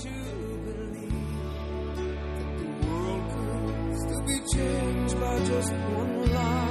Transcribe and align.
to 0.00 0.08
believe 0.08 1.10
that 1.96 2.58
the 2.58 2.86
world 2.86 3.24
could 3.32 3.98
still 3.98 4.22
be 4.26 4.38
changed 4.54 5.20
by 5.20 5.44
just 5.44 5.72
one 5.72 6.32
life. 6.32 6.67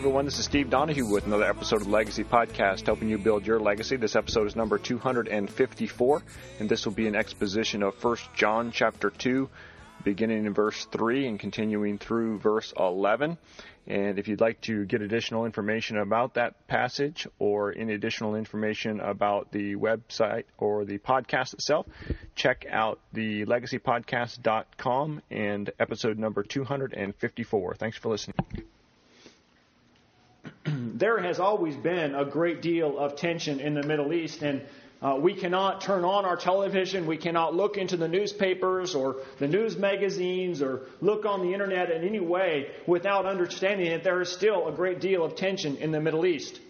Everyone, 0.00 0.24
this 0.24 0.38
is 0.38 0.46
Steve 0.46 0.70
Donahue 0.70 1.04
with 1.04 1.26
another 1.26 1.44
episode 1.44 1.82
of 1.82 1.86
Legacy 1.86 2.24
Podcast, 2.24 2.86
helping 2.86 3.10
you 3.10 3.18
build 3.18 3.46
your 3.46 3.60
legacy. 3.60 3.96
This 3.96 4.16
episode 4.16 4.46
is 4.46 4.56
number 4.56 4.78
254, 4.78 6.22
and 6.58 6.68
this 6.70 6.86
will 6.86 6.94
be 6.94 7.06
an 7.06 7.14
exposition 7.14 7.82
of 7.82 8.02
1 8.02 8.16
John 8.34 8.72
chapter 8.72 9.10
2, 9.10 9.46
beginning 10.02 10.46
in 10.46 10.54
verse 10.54 10.86
3 10.86 11.26
and 11.26 11.38
continuing 11.38 11.98
through 11.98 12.38
verse 12.38 12.72
11. 12.78 13.36
And 13.86 14.18
if 14.18 14.26
you'd 14.26 14.40
like 14.40 14.62
to 14.62 14.86
get 14.86 15.02
additional 15.02 15.44
information 15.44 15.98
about 15.98 16.32
that 16.32 16.66
passage 16.66 17.26
or 17.38 17.74
any 17.76 17.92
additional 17.92 18.36
information 18.36 19.00
about 19.00 19.52
the 19.52 19.74
website 19.74 20.44
or 20.56 20.86
the 20.86 20.96
podcast 20.96 21.52
itself, 21.52 21.84
check 22.34 22.64
out 22.70 23.00
the 23.12 23.44
legacypodcast.com 23.44 25.20
and 25.30 25.70
episode 25.78 26.18
number 26.18 26.42
254. 26.42 27.74
Thanks 27.74 27.98
for 27.98 28.08
listening. 28.08 28.36
there 30.64 31.18
has 31.18 31.40
always 31.40 31.76
been 31.76 32.14
a 32.14 32.24
great 32.24 32.62
deal 32.62 32.98
of 32.98 33.16
tension 33.16 33.60
in 33.60 33.74
the 33.74 33.82
Middle 33.82 34.12
East, 34.12 34.42
and 34.42 34.62
uh, 35.02 35.16
we 35.18 35.32
cannot 35.32 35.80
turn 35.80 36.04
on 36.04 36.26
our 36.26 36.36
television, 36.36 37.06
we 37.06 37.16
cannot 37.16 37.54
look 37.54 37.78
into 37.78 37.96
the 37.96 38.08
newspapers 38.08 38.94
or 38.94 39.16
the 39.38 39.48
news 39.48 39.78
magazines 39.78 40.60
or 40.60 40.82
look 41.00 41.24
on 41.24 41.40
the 41.40 41.54
internet 41.54 41.90
in 41.90 42.06
any 42.06 42.20
way 42.20 42.70
without 42.86 43.24
understanding 43.24 43.90
that 43.90 44.04
there 44.04 44.20
is 44.20 44.30
still 44.30 44.68
a 44.68 44.72
great 44.72 45.00
deal 45.00 45.24
of 45.24 45.36
tension 45.36 45.76
in 45.76 45.90
the 45.90 46.00
Middle 46.00 46.26
East. 46.26 46.60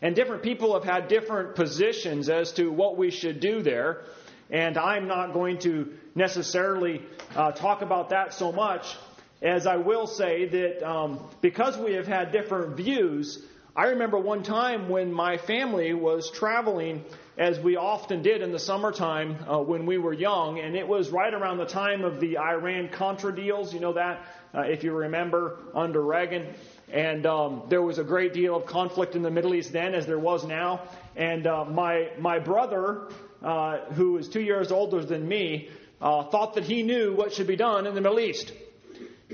And 0.00 0.14
different 0.14 0.44
people 0.44 0.74
have 0.74 0.84
had 0.84 1.08
different 1.08 1.56
positions 1.56 2.28
as 2.28 2.52
to 2.52 2.70
what 2.70 2.96
we 2.96 3.10
should 3.10 3.40
do 3.40 3.62
there. 3.62 4.02
And 4.50 4.78
I'm 4.78 5.08
not 5.08 5.32
going 5.32 5.58
to 5.60 5.92
necessarily 6.14 7.02
uh, 7.34 7.50
talk 7.52 7.82
about 7.82 8.10
that 8.10 8.34
so 8.34 8.52
much 8.52 8.96
as 9.42 9.66
I 9.66 9.76
will 9.76 10.06
say 10.06 10.46
that 10.46 10.88
um, 10.88 11.20
because 11.40 11.76
we 11.76 11.94
have 11.94 12.06
had 12.06 12.30
different 12.30 12.76
views, 12.76 13.44
I 13.74 13.86
remember 13.86 14.18
one 14.18 14.42
time 14.42 14.88
when 14.88 15.12
my 15.12 15.38
family 15.38 15.94
was 15.94 16.30
traveling, 16.30 17.04
as 17.36 17.58
we 17.58 17.76
often 17.76 18.22
did 18.22 18.42
in 18.42 18.52
the 18.52 18.58
summertime 18.58 19.36
uh, 19.50 19.58
when 19.58 19.86
we 19.86 19.98
were 19.98 20.12
young, 20.12 20.60
and 20.60 20.76
it 20.76 20.86
was 20.86 21.10
right 21.10 21.32
around 21.32 21.56
the 21.58 21.66
time 21.66 22.04
of 22.04 22.20
the 22.20 22.38
Iran 22.38 22.90
Contra 22.90 23.34
deals. 23.34 23.72
You 23.74 23.80
know 23.80 23.94
that, 23.94 24.24
uh, 24.54 24.60
if 24.60 24.84
you 24.84 24.92
remember, 24.92 25.58
under 25.74 26.02
Reagan. 26.02 26.54
And 26.92 27.24
um, 27.24 27.62
there 27.68 27.80
was 27.80 27.98
a 27.98 28.04
great 28.04 28.34
deal 28.34 28.54
of 28.54 28.66
conflict 28.66 29.16
in 29.16 29.22
the 29.22 29.30
Middle 29.30 29.54
East 29.54 29.72
then, 29.72 29.94
as 29.94 30.06
there 30.06 30.18
was 30.18 30.44
now. 30.44 30.82
And 31.16 31.46
uh, 31.46 31.64
my 31.64 32.10
my 32.18 32.38
brother, 32.38 33.08
uh, 33.42 33.78
who 33.94 34.18
is 34.18 34.28
two 34.28 34.42
years 34.42 34.70
older 34.70 35.02
than 35.02 35.26
me, 35.26 35.70
uh, 36.00 36.24
thought 36.24 36.54
that 36.54 36.64
he 36.64 36.82
knew 36.82 37.14
what 37.14 37.32
should 37.32 37.46
be 37.46 37.56
done 37.56 37.86
in 37.86 37.94
the 37.94 38.02
Middle 38.02 38.20
East. 38.20 38.52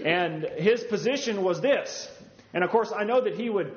And 0.05 0.45
his 0.57 0.85
position 0.85 1.43
was 1.43 1.61
this. 1.61 2.09
And 2.55 2.65
of 2.65 2.71
course, 2.71 2.93
I 2.95 3.05
know 3.05 3.21
that 3.21 3.35
he 3.35 3.51
would 3.51 3.75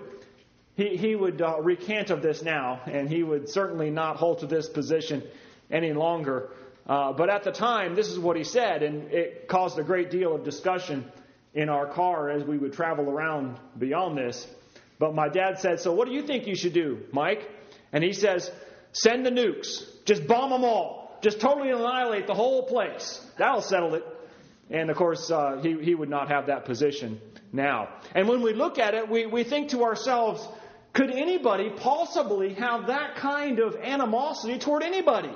he, 0.75 0.95
he 0.95 1.15
would 1.15 1.41
uh, 1.41 1.61
recant 1.61 2.09
of 2.09 2.21
this 2.21 2.41
now, 2.41 2.81
and 2.85 3.09
he 3.09 3.23
would 3.23 3.49
certainly 3.49 3.89
not 3.89 4.15
hold 4.15 4.39
to 4.39 4.47
this 4.47 4.69
position 4.69 5.23
any 5.69 5.93
longer. 5.93 6.49
Uh, 6.87 7.13
but 7.13 7.29
at 7.29 7.43
the 7.43 7.51
time, 7.51 7.95
this 7.95 8.07
is 8.07 8.17
what 8.17 8.35
he 8.35 8.43
said, 8.43 8.81
and 8.81 9.11
it 9.11 9.47
caused 9.47 9.77
a 9.77 9.83
great 9.83 10.09
deal 10.09 10.33
of 10.33 10.43
discussion 10.43 11.05
in 11.53 11.69
our 11.69 11.85
car 11.85 12.29
as 12.29 12.43
we 12.43 12.57
would 12.57 12.73
travel 12.73 13.09
around 13.09 13.59
beyond 13.77 14.17
this. 14.17 14.47
But 14.97 15.13
my 15.13 15.29
dad 15.29 15.59
said, 15.59 15.79
So 15.79 15.93
what 15.93 16.07
do 16.07 16.13
you 16.13 16.21
think 16.21 16.47
you 16.47 16.55
should 16.55 16.73
do, 16.73 17.03
Mike? 17.11 17.49
And 17.91 18.03
he 18.03 18.13
says, 18.13 18.49
Send 18.93 19.25
the 19.25 19.31
nukes. 19.31 19.83
Just 20.05 20.27
bomb 20.27 20.49
them 20.49 20.63
all. 20.63 21.17
Just 21.21 21.39
totally 21.39 21.69
annihilate 21.69 22.27
the 22.27 22.33
whole 22.33 22.63
place. 22.63 23.23
That'll 23.38 23.61
settle 23.61 23.95
it. 23.95 24.03
And 24.71 24.89
of 24.89 24.95
course, 24.95 25.29
uh, 25.29 25.59
he, 25.61 25.77
he 25.83 25.93
would 25.93 26.09
not 26.09 26.29
have 26.29 26.47
that 26.47 26.65
position 26.65 27.19
now. 27.51 27.89
And 28.15 28.27
when 28.27 28.41
we 28.41 28.53
look 28.53 28.79
at 28.79 28.93
it, 28.93 29.09
we, 29.09 29.25
we 29.25 29.43
think 29.43 29.69
to 29.69 29.83
ourselves, 29.83 30.47
could 30.93 31.11
anybody 31.11 31.69
possibly 31.69 32.53
have 32.53 32.87
that 32.87 33.17
kind 33.17 33.59
of 33.59 33.75
animosity 33.75 34.59
toward 34.59 34.83
anybody? 34.83 35.33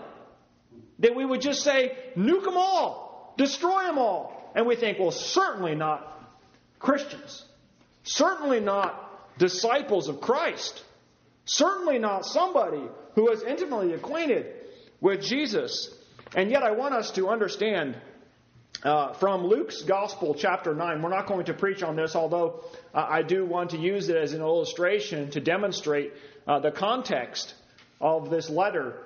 That 1.00 1.16
we 1.16 1.26
would 1.26 1.42
just 1.42 1.64
say, 1.64 1.98
nuke 2.16 2.46
them 2.46 2.56
all, 2.56 3.34
destroy 3.38 3.84
them 3.84 3.98
all. 3.98 4.52
And 4.56 4.66
we 4.66 4.78
think, 4.78 5.00
well, 5.00 5.12
certainly 5.12 5.76
not 5.76 6.12
Christians. 6.80 7.44
Certainly 8.04 8.62
not 8.62 9.38
disciples 9.38 10.08
of 10.08 10.22
Christ. 10.22 10.82
Certainly 11.44 12.00
not 12.00 12.26
somebody 12.26 12.84
who 13.16 13.30
is 13.32 13.44
intimately 13.44 13.92
acquainted 13.94 14.46
with 15.02 15.22
Jesus. 15.22 15.94
And 16.36 16.50
yet, 16.50 16.64
I 16.64 16.72
want 16.72 16.94
us 16.94 17.12
to 17.12 17.28
understand 17.28 17.98
uh, 18.84 19.14
from 19.14 19.46
Luke's 19.46 19.82
Gospel, 19.84 20.36
chapter 20.36 20.74
9. 20.74 21.02
We're 21.02 21.10
not 21.10 21.28
going 21.28 21.46
to 21.46 21.54
preach 21.54 21.84
on 21.84 21.96
this, 21.96 22.16
although 22.16 22.64
uh, 22.94 23.06
I 23.10 23.22
do 23.22 23.46
want 23.46 23.72
to 23.72 23.78
use 23.78 24.10
it 24.10 24.16
as 24.16 24.34
an 24.34 24.42
illustration 24.42 25.32
to 25.32 25.40
demonstrate 25.40 26.14
uh, 26.48 26.60
the 26.60 26.72
context 26.72 27.54
of 28.02 28.30
this 28.30 28.50
letter 28.50 28.98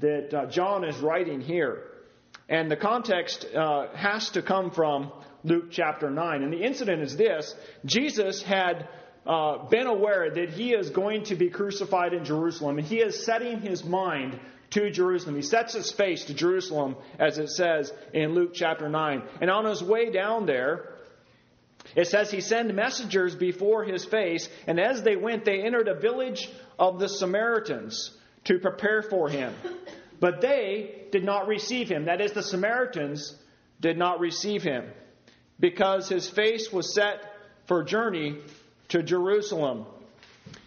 that 0.00 0.34
uh, 0.34 0.46
John 0.46 0.84
is 0.84 0.96
writing 0.98 1.40
here. 1.40 1.84
And 2.48 2.70
the 2.70 2.76
context 2.76 3.46
uh, 3.54 3.88
has 3.94 4.30
to 4.30 4.42
come 4.42 4.70
from 4.70 5.12
Luke 5.44 5.70
chapter 5.70 6.10
9. 6.10 6.42
And 6.42 6.52
the 6.52 6.62
incident 6.62 7.02
is 7.02 7.16
this 7.16 7.54
Jesus 7.84 8.42
had 8.42 8.88
uh, 9.26 9.68
been 9.68 9.86
aware 9.86 10.30
that 10.30 10.50
he 10.50 10.72
is 10.72 10.90
going 10.90 11.24
to 11.24 11.36
be 11.36 11.50
crucified 11.50 12.14
in 12.14 12.24
Jerusalem, 12.24 12.78
and 12.78 12.86
he 12.86 12.96
is 12.96 13.24
setting 13.24 13.60
his 13.60 13.84
mind 13.84 14.38
to 14.70 14.90
Jerusalem. 14.90 15.36
He 15.36 15.42
sets 15.42 15.74
his 15.74 15.90
face 15.90 16.24
to 16.24 16.34
Jerusalem, 16.34 16.96
as 17.18 17.38
it 17.38 17.48
says 17.48 17.92
in 18.12 18.34
Luke 18.34 18.52
chapter 18.54 18.88
9. 18.88 19.22
And 19.40 19.50
on 19.50 19.64
his 19.64 19.82
way 19.82 20.10
down 20.10 20.46
there, 20.46 20.94
it 21.96 22.06
says 22.08 22.30
he 22.30 22.40
sent 22.40 22.74
messengers 22.74 23.34
before 23.34 23.84
his 23.84 24.04
face, 24.04 24.48
and 24.66 24.78
as 24.78 25.02
they 25.02 25.16
went, 25.16 25.44
they 25.44 25.62
entered 25.62 25.88
a 25.88 25.98
village 25.98 26.50
of 26.78 26.98
the 26.98 27.08
Samaritans 27.08 28.10
to 28.44 28.58
prepare 28.58 29.02
for 29.02 29.28
him. 29.28 29.54
But 30.20 30.40
they 30.40 31.06
did 31.12 31.24
not 31.24 31.46
receive 31.46 31.88
him. 31.88 32.06
That 32.06 32.20
is, 32.20 32.32
the 32.32 32.42
Samaritans 32.42 33.34
did 33.80 33.96
not 33.96 34.20
receive 34.20 34.62
him 34.62 34.84
because 35.60 36.08
his 36.08 36.28
face 36.28 36.72
was 36.72 36.94
set 36.94 37.22
for 37.66 37.82
journey 37.82 38.38
to 38.88 39.02
Jerusalem. 39.02 39.86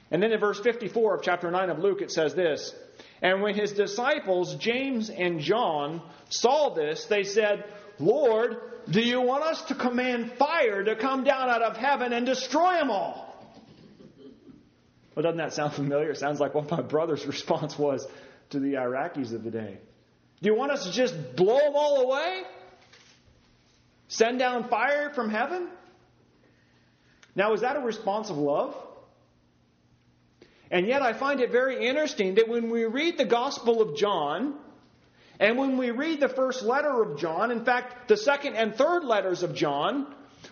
And 0.09 0.21
then 0.21 0.31
in 0.31 0.39
verse 0.39 0.59
54 0.59 1.15
of 1.15 1.21
chapter 1.23 1.51
9 1.51 1.69
of 1.69 1.79
Luke, 1.79 2.01
it 2.01 2.11
says 2.11 2.33
this 2.33 2.73
And 3.21 3.41
when 3.41 3.55
his 3.55 3.73
disciples, 3.73 4.55
James 4.55 5.09
and 5.09 5.39
John, 5.39 6.01
saw 6.29 6.73
this, 6.73 7.05
they 7.05 7.23
said, 7.23 7.65
Lord, 7.99 8.57
do 8.89 8.99
you 8.99 9.21
want 9.21 9.43
us 9.43 9.61
to 9.63 9.75
command 9.75 10.33
fire 10.33 10.83
to 10.83 10.95
come 10.95 11.23
down 11.23 11.49
out 11.49 11.61
of 11.61 11.77
heaven 11.77 12.13
and 12.13 12.25
destroy 12.25 12.73
them 12.73 12.89
all? 12.89 13.27
Well, 15.15 15.23
doesn't 15.23 15.37
that 15.37 15.53
sound 15.53 15.73
familiar? 15.73 16.11
It 16.11 16.17
sounds 16.17 16.39
like 16.39 16.55
what 16.55 16.71
my 16.71 16.81
brother's 16.81 17.25
response 17.27 17.77
was 17.77 18.07
to 18.49 18.59
the 18.59 18.73
Iraqis 18.73 19.33
of 19.33 19.43
the 19.43 19.51
day. 19.51 19.77
Do 20.41 20.49
you 20.49 20.55
want 20.55 20.71
us 20.71 20.85
to 20.85 20.91
just 20.91 21.35
blow 21.35 21.59
them 21.59 21.73
all 21.75 22.01
away? 22.01 22.41
Send 24.07 24.39
down 24.39 24.67
fire 24.67 25.11
from 25.11 25.29
heaven? 25.29 25.69
Now, 27.35 27.53
is 27.53 27.61
that 27.61 27.77
a 27.77 27.79
response 27.79 28.29
of 28.29 28.37
love? 28.37 28.75
And 30.71 30.87
yet, 30.87 31.01
I 31.01 31.11
find 31.11 31.41
it 31.41 31.51
very 31.51 31.85
interesting 31.85 32.35
that 32.35 32.47
when 32.47 32.69
we 32.69 32.85
read 32.85 33.17
the 33.17 33.25
Gospel 33.25 33.81
of 33.81 33.97
John, 33.97 34.55
and 35.37 35.57
when 35.57 35.77
we 35.77 35.91
read 35.91 36.21
the 36.21 36.29
first 36.29 36.63
letter 36.63 37.01
of 37.01 37.19
John, 37.19 37.51
in 37.51 37.65
fact, 37.65 38.07
the 38.07 38.15
second 38.15 38.55
and 38.55 38.73
third 38.73 39.03
letters 39.03 39.43
of 39.43 39.53
John, 39.53 40.07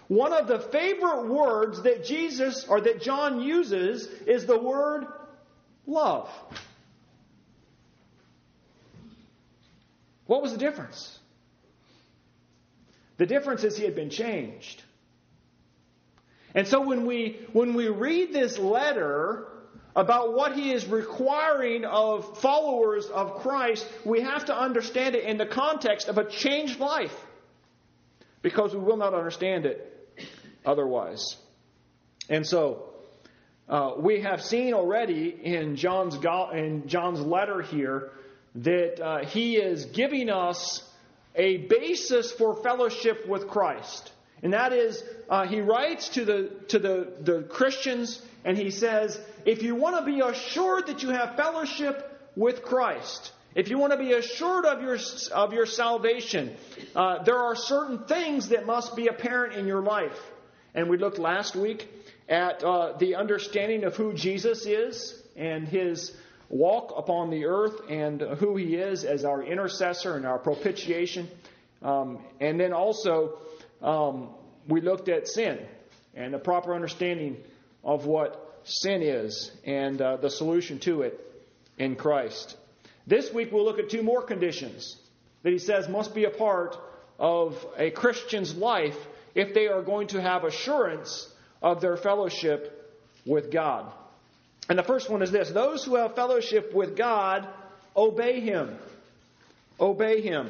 one 0.10 0.34
of 0.34 0.48
the 0.48 0.60
favorite 0.60 1.28
words 1.28 1.84
that 1.84 2.04
Jesus 2.04 2.66
or 2.68 2.82
that 2.82 3.02
John 3.02 3.42
uses 3.42 4.08
is 4.28 4.46
the 4.46 4.60
word 4.60 5.06
love. 5.88 6.30
What 10.26 10.42
was 10.42 10.52
the 10.52 10.58
difference? 10.58 11.18
The 13.18 13.26
difference 13.26 13.64
is 13.64 13.78
he 13.78 13.86
had 13.86 13.96
been 13.96 14.10
changed. 14.10 14.84
And 16.54 16.68
so 16.68 16.82
when 16.82 17.06
we 17.06 17.40
when 17.54 17.74
we 17.74 17.88
read 17.88 18.34
this 18.34 18.58
letter 18.58 19.48
about 19.96 20.34
what 20.34 20.56
he 20.56 20.72
is 20.72 20.86
requiring 20.86 21.86
of 21.86 22.40
followers 22.40 23.06
of 23.08 23.42
Christ, 23.42 23.88
we 24.06 24.22
have 24.22 24.46
to 24.46 24.56
understand 24.56 25.16
it 25.16 25.24
in 25.24 25.38
the 25.38 25.46
context 25.46 26.08
of 26.08 26.18
a 26.18 26.30
changed 26.30 26.80
life. 26.80 27.16
Because 28.42 28.74
we 28.74 28.80
will 28.80 28.98
not 28.98 29.14
understand 29.14 29.66
it 29.66 30.26
otherwise. 30.66 31.36
And 32.30 32.46
so 32.48 32.90
uh, 33.68 33.94
we 33.98 34.22
have 34.22 34.42
seen 34.42 34.74
already 34.74 35.30
in 35.30 35.76
John's 35.76 36.16
in 36.54 36.88
John's 36.88 37.20
letter 37.20 37.62
here 37.62 38.12
that 38.56 39.00
uh, 39.00 39.26
he 39.26 39.58
is 39.58 39.86
giving 39.86 40.30
us 40.30 40.84
a 41.36 41.58
basis 41.58 42.32
for 42.32 42.62
fellowship 42.64 43.28
with 43.28 43.48
Christ. 43.48 44.12
And 44.42 44.54
that 44.54 44.74
is, 44.74 45.04
uh, 45.30 45.46
he 45.46 45.62
writes 45.62 46.10
to 46.10 46.26
the 46.26 46.50
to 46.70 46.80
the, 46.80 47.14
the 47.22 47.44
Christians 47.44 48.22
and 48.46 48.58
he 48.58 48.72
says, 48.72 49.20
if 49.46 49.64
you 49.64 49.76
want 49.76 49.98
to 49.98 50.06
be 50.06 50.22
assured 50.22 50.88
that 50.88 51.04
you 51.04 51.10
have 51.10 51.36
fellowship 51.36 52.30
with 52.36 52.64
Christ, 52.64 53.34
if 53.56 53.70
you 53.70 53.78
want 53.78 53.92
to 53.92 54.00
be 54.00 54.14
assured 54.14 54.66
of 54.66 54.82
your 54.82 54.98
of 55.34 55.54
your 55.54 55.66
salvation, 55.66 56.56
uh, 56.96 57.24
there 57.24 57.38
are 57.38 57.56
certain 57.56 58.06
things 58.06 58.50
that 58.50 58.66
must 58.66 58.96
be 58.96 59.08
apparent 59.08 59.56
in 59.56 59.68
your 59.68 59.82
life. 59.82 60.20
And 60.74 60.90
we 60.90 60.98
looked 60.98 61.20
last 61.20 61.56
week 61.56 61.90
at 62.30 62.64
uh, 62.64 62.94
the 62.98 63.16
understanding 63.16 63.84
of 63.84 63.96
who 63.96 64.14
Jesus 64.14 64.66
is 64.66 65.22
and 65.36 65.68
his 65.68 66.16
walk 66.50 66.94
upon 66.96 67.30
the 67.30 67.46
earth 67.46 67.82
and 67.90 68.22
who 68.22 68.56
he 68.56 68.76
is 68.76 69.04
as 69.04 69.26
our 69.26 69.44
intercessor 69.44 70.16
and 70.16 70.26
our 70.26 70.38
propitiation. 70.38 71.28
Um, 71.82 72.20
and 72.40 72.60
then 72.60 72.74
also, 72.74 73.40
um, 73.82 74.30
we 74.68 74.82
looked 74.82 75.10
at 75.10 75.28
sin 75.28 75.60
and 76.14 76.34
the 76.34 76.40
proper 76.40 76.74
understanding 76.74 77.38
of 77.84 78.06
what 78.06 78.62
sin 78.64 79.02
is 79.02 79.52
and 79.66 80.02
uh, 80.02 80.18
the 80.18 80.30
solution 80.30 80.80
to 80.80 81.02
it 81.04 81.20
in 81.78 81.96
Christ. 81.96 82.58
This 83.08 83.34
week 83.34 83.52
we'll 83.52 83.66
look 83.66 83.80
at 83.80 83.90
two 83.90 84.04
more 84.04 84.22
conditions 84.22 84.98
that 85.44 85.52
he 85.52 85.60
says 85.60 85.88
must 85.88 86.14
be 86.14 86.26
a 86.26 86.30
part 86.30 86.78
of 87.18 87.66
a 87.78 87.92
Christian's 87.92 88.56
life 88.56 88.98
if 89.36 89.54
they 89.54 89.68
are 89.68 89.82
going 89.82 90.08
to 90.08 90.22
have 90.22 90.44
assurance 90.44 91.32
of 91.62 91.82
their 91.82 91.98
fellowship 91.98 92.76
with 93.26 93.52
God. 93.52 93.92
And 94.70 94.78
the 94.78 94.84
first 94.84 95.10
one 95.10 95.22
is 95.22 95.32
this 95.32 95.50
those 95.50 95.84
who 95.84 95.96
have 95.96 96.16
fellowship 96.16 96.74
with 96.74 96.96
God 96.96 97.48
obey 97.96 98.40
Him. 98.40 98.78
Obey 99.80 100.22
Him. 100.22 100.50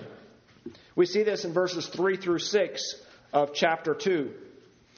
We 0.95 1.05
see 1.05 1.23
this 1.23 1.45
in 1.45 1.53
verses 1.53 1.87
3 1.87 2.17
through 2.17 2.39
6 2.39 2.95
of 3.33 3.53
chapter 3.53 3.93
2. 3.93 4.31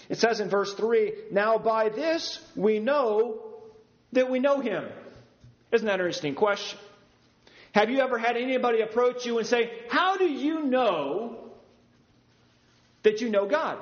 It 0.10 0.18
says 0.18 0.39
in 0.39 0.50
verse 0.50 0.74
3 0.74 1.13
Now 1.31 1.57
by 1.57 1.89
this 1.89 2.39
we 2.56 2.80
know 2.80 3.39
that 4.13 4.30
we 4.30 4.39
know 4.39 4.60
Him. 4.60 4.86
Isn't 5.72 5.88
that 5.88 6.00
an 6.00 6.06
interesting 6.06 6.36
question? 6.36 6.80
Have 7.74 7.89
you 7.89 8.00
ever 8.00 8.18
had 8.18 8.36
anybody 8.36 8.81
approach 8.81 9.25
you 9.25 9.38
and 9.38 9.48
say, 9.48 9.72
How 9.89 10.18
do 10.18 10.25
you 10.25 10.63
know 10.63 11.51
that 13.04 13.22
you 13.22 13.30
know 13.30 13.48
God? 13.48 13.78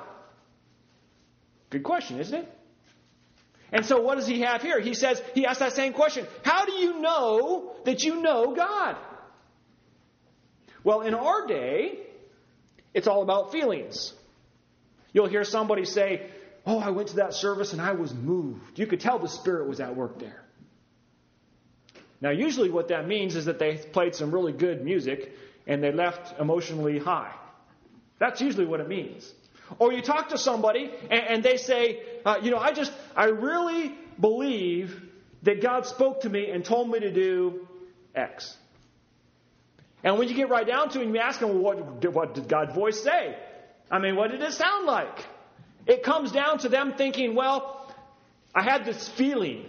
Good 1.70 1.82
question, 1.82 2.18
isn't 2.20 2.36
it? 2.36 2.56
And 3.72 3.86
so 3.86 4.00
what 4.00 4.16
does 4.16 4.26
he 4.26 4.40
have 4.40 4.62
here? 4.62 4.80
He 4.80 4.94
says, 4.94 5.22
he 5.34 5.46
asks 5.46 5.60
that 5.60 5.74
same 5.74 5.92
question. 5.92 6.26
How 6.42 6.64
do 6.64 6.72
you 6.72 7.00
know 7.00 7.72
that 7.84 8.02
you 8.02 8.20
know 8.20 8.54
God? 8.54 8.96
Well, 10.82 11.02
in 11.02 11.14
our 11.14 11.46
day, 11.46 11.98
it's 12.94 13.06
all 13.06 13.22
about 13.22 13.52
feelings. 13.52 14.12
You'll 15.12 15.28
hear 15.28 15.44
somebody 15.44 15.84
say, 15.84 16.30
Oh, 16.66 16.78
I 16.78 16.90
went 16.90 17.08
to 17.08 17.16
that 17.16 17.34
service 17.34 17.72
and 17.72 17.80
I 17.80 17.92
was 17.92 18.12
moved. 18.12 18.78
You 18.78 18.86
could 18.86 19.00
tell 19.00 19.18
the 19.18 19.28
Spirit 19.28 19.68
was 19.68 19.80
at 19.80 19.96
work 19.96 20.18
there. 20.18 20.44
Now, 22.20 22.30
usually 22.30 22.70
what 22.70 22.88
that 22.88 23.08
means 23.08 23.34
is 23.34 23.46
that 23.46 23.58
they 23.58 23.76
played 23.78 24.14
some 24.14 24.30
really 24.30 24.52
good 24.52 24.84
music 24.84 25.32
and 25.66 25.82
they 25.82 25.90
left 25.90 26.38
emotionally 26.38 26.98
high. 26.98 27.34
That's 28.18 28.42
usually 28.42 28.66
what 28.66 28.80
it 28.80 28.88
means. 28.88 29.32
Or 29.78 29.92
you 29.92 30.02
talk 30.02 30.28
to 30.30 30.38
somebody 30.38 30.90
and, 31.10 31.42
they 31.42 31.56
say, 31.56 32.02
uh, 32.26 32.36
you 32.42 32.50
know, 32.50 32.58
I 32.58 32.72
just, 32.72 32.92
I 33.16 33.26
really 33.26 33.94
believe 34.20 35.00
that 35.44 35.62
God 35.62 35.86
spoke 35.86 36.22
to 36.22 36.28
me 36.28 36.50
and 36.50 36.64
told 36.64 36.90
me 36.90 37.00
to 37.00 37.10
do 37.10 37.66
X. 38.14 38.54
And 40.02 40.18
when 40.18 40.28
you 40.28 40.34
get 40.34 40.50
right 40.50 40.66
down 40.66 40.90
to 40.90 41.00
it, 41.00 41.06
you 41.06 41.18
ask 41.18 41.40
them, 41.40 41.50
well, 41.50 41.76
what, 41.76 42.12
what 42.12 42.34
did 42.34 42.48
God's 42.48 42.74
voice 42.74 43.02
say? 43.02 43.36
I 43.90 43.98
mean, 43.98 44.16
what 44.16 44.30
did 44.30 44.40
it 44.40 44.52
sound 44.52 44.86
like? 44.86 45.26
It 45.86 46.02
comes 46.02 46.30
down 46.30 46.58
to 46.58 46.68
them 46.68 46.94
thinking, 46.96 47.34
well, 47.34 47.92
I 48.54 48.62
had 48.62 48.84
this 48.84 49.08
feeling 49.08 49.64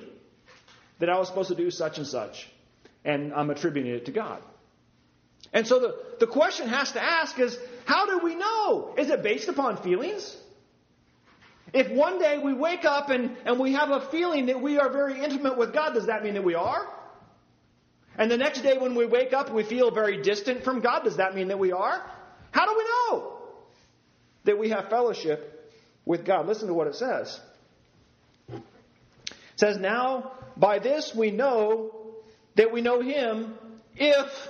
that 1.00 1.10
I 1.10 1.18
was 1.18 1.28
supposed 1.28 1.50
to 1.50 1.56
do 1.56 1.72
such 1.72 1.98
and 1.98 2.06
such, 2.06 2.48
and 3.04 3.34
I'm 3.34 3.50
attributing 3.50 3.92
it 3.94 4.06
to 4.06 4.12
God. 4.12 4.42
And 5.54 5.68
so 5.68 5.80
the, 5.80 5.96
the 6.20 6.28
question 6.28 6.68
has 6.68 6.92
to 6.92 7.04
ask 7.04 7.40
is, 7.40 7.58
how 7.86 8.06
do 8.06 8.24
we 8.24 8.36
know? 8.36 8.94
Is 8.98 9.10
it 9.10 9.24
based 9.24 9.50
upon 9.50 9.78
feelings? 9.78 10.38
If 11.74 11.90
one 11.90 12.20
day 12.20 12.38
we 12.38 12.54
wake 12.54 12.86
up 12.86 13.10
and, 13.10 13.36
and 13.46 13.60
we 13.60 13.74
have 13.74 13.90
a 13.90 14.02
feeling 14.02 14.48
that 14.48 14.62
we 14.62 14.78
are 14.78 14.90
very 14.92 15.24
intimate 15.24 15.58
with 15.58 15.74
God, 15.74 15.94
does 15.94 16.08
that 16.08 16.24
mean 16.24 16.36
that 16.36 16.44
we 16.44 16.56
are? 16.56 16.88
And 18.18 18.30
the 18.30 18.38
next 18.38 18.62
day 18.62 18.78
when 18.78 18.94
we 18.94 19.06
wake 19.06 19.34
up 19.34 19.52
we 19.52 19.64
feel 19.64 19.90
very 19.90 20.22
distant 20.22 20.64
from 20.64 20.82
God, 20.82 21.04
does 21.04 21.18
that 21.18 21.34
mean 21.34 21.48
that 21.48 21.60
we 21.60 21.72
are? 21.72 22.06
How 22.52 22.66
do 22.66 22.78
we 22.78 22.84
know 22.84 23.41
that 24.44 24.58
we 24.58 24.70
have 24.70 24.90
fellowship 24.90 25.74
with 26.06 26.26
God? 26.26 26.48
Listen 26.48 26.68
to 26.68 26.74
what 26.74 26.88
it 26.88 26.96
says. 26.96 27.40
It 28.50 28.62
says, 29.56 29.78
Now 29.78 30.34
by 30.58 30.80
this 30.80 31.14
we 31.16 31.32
know 31.32 31.96
that 32.56 32.72
we 32.72 32.82
know 32.82 33.02
Him 33.02 33.54
if 33.96 34.50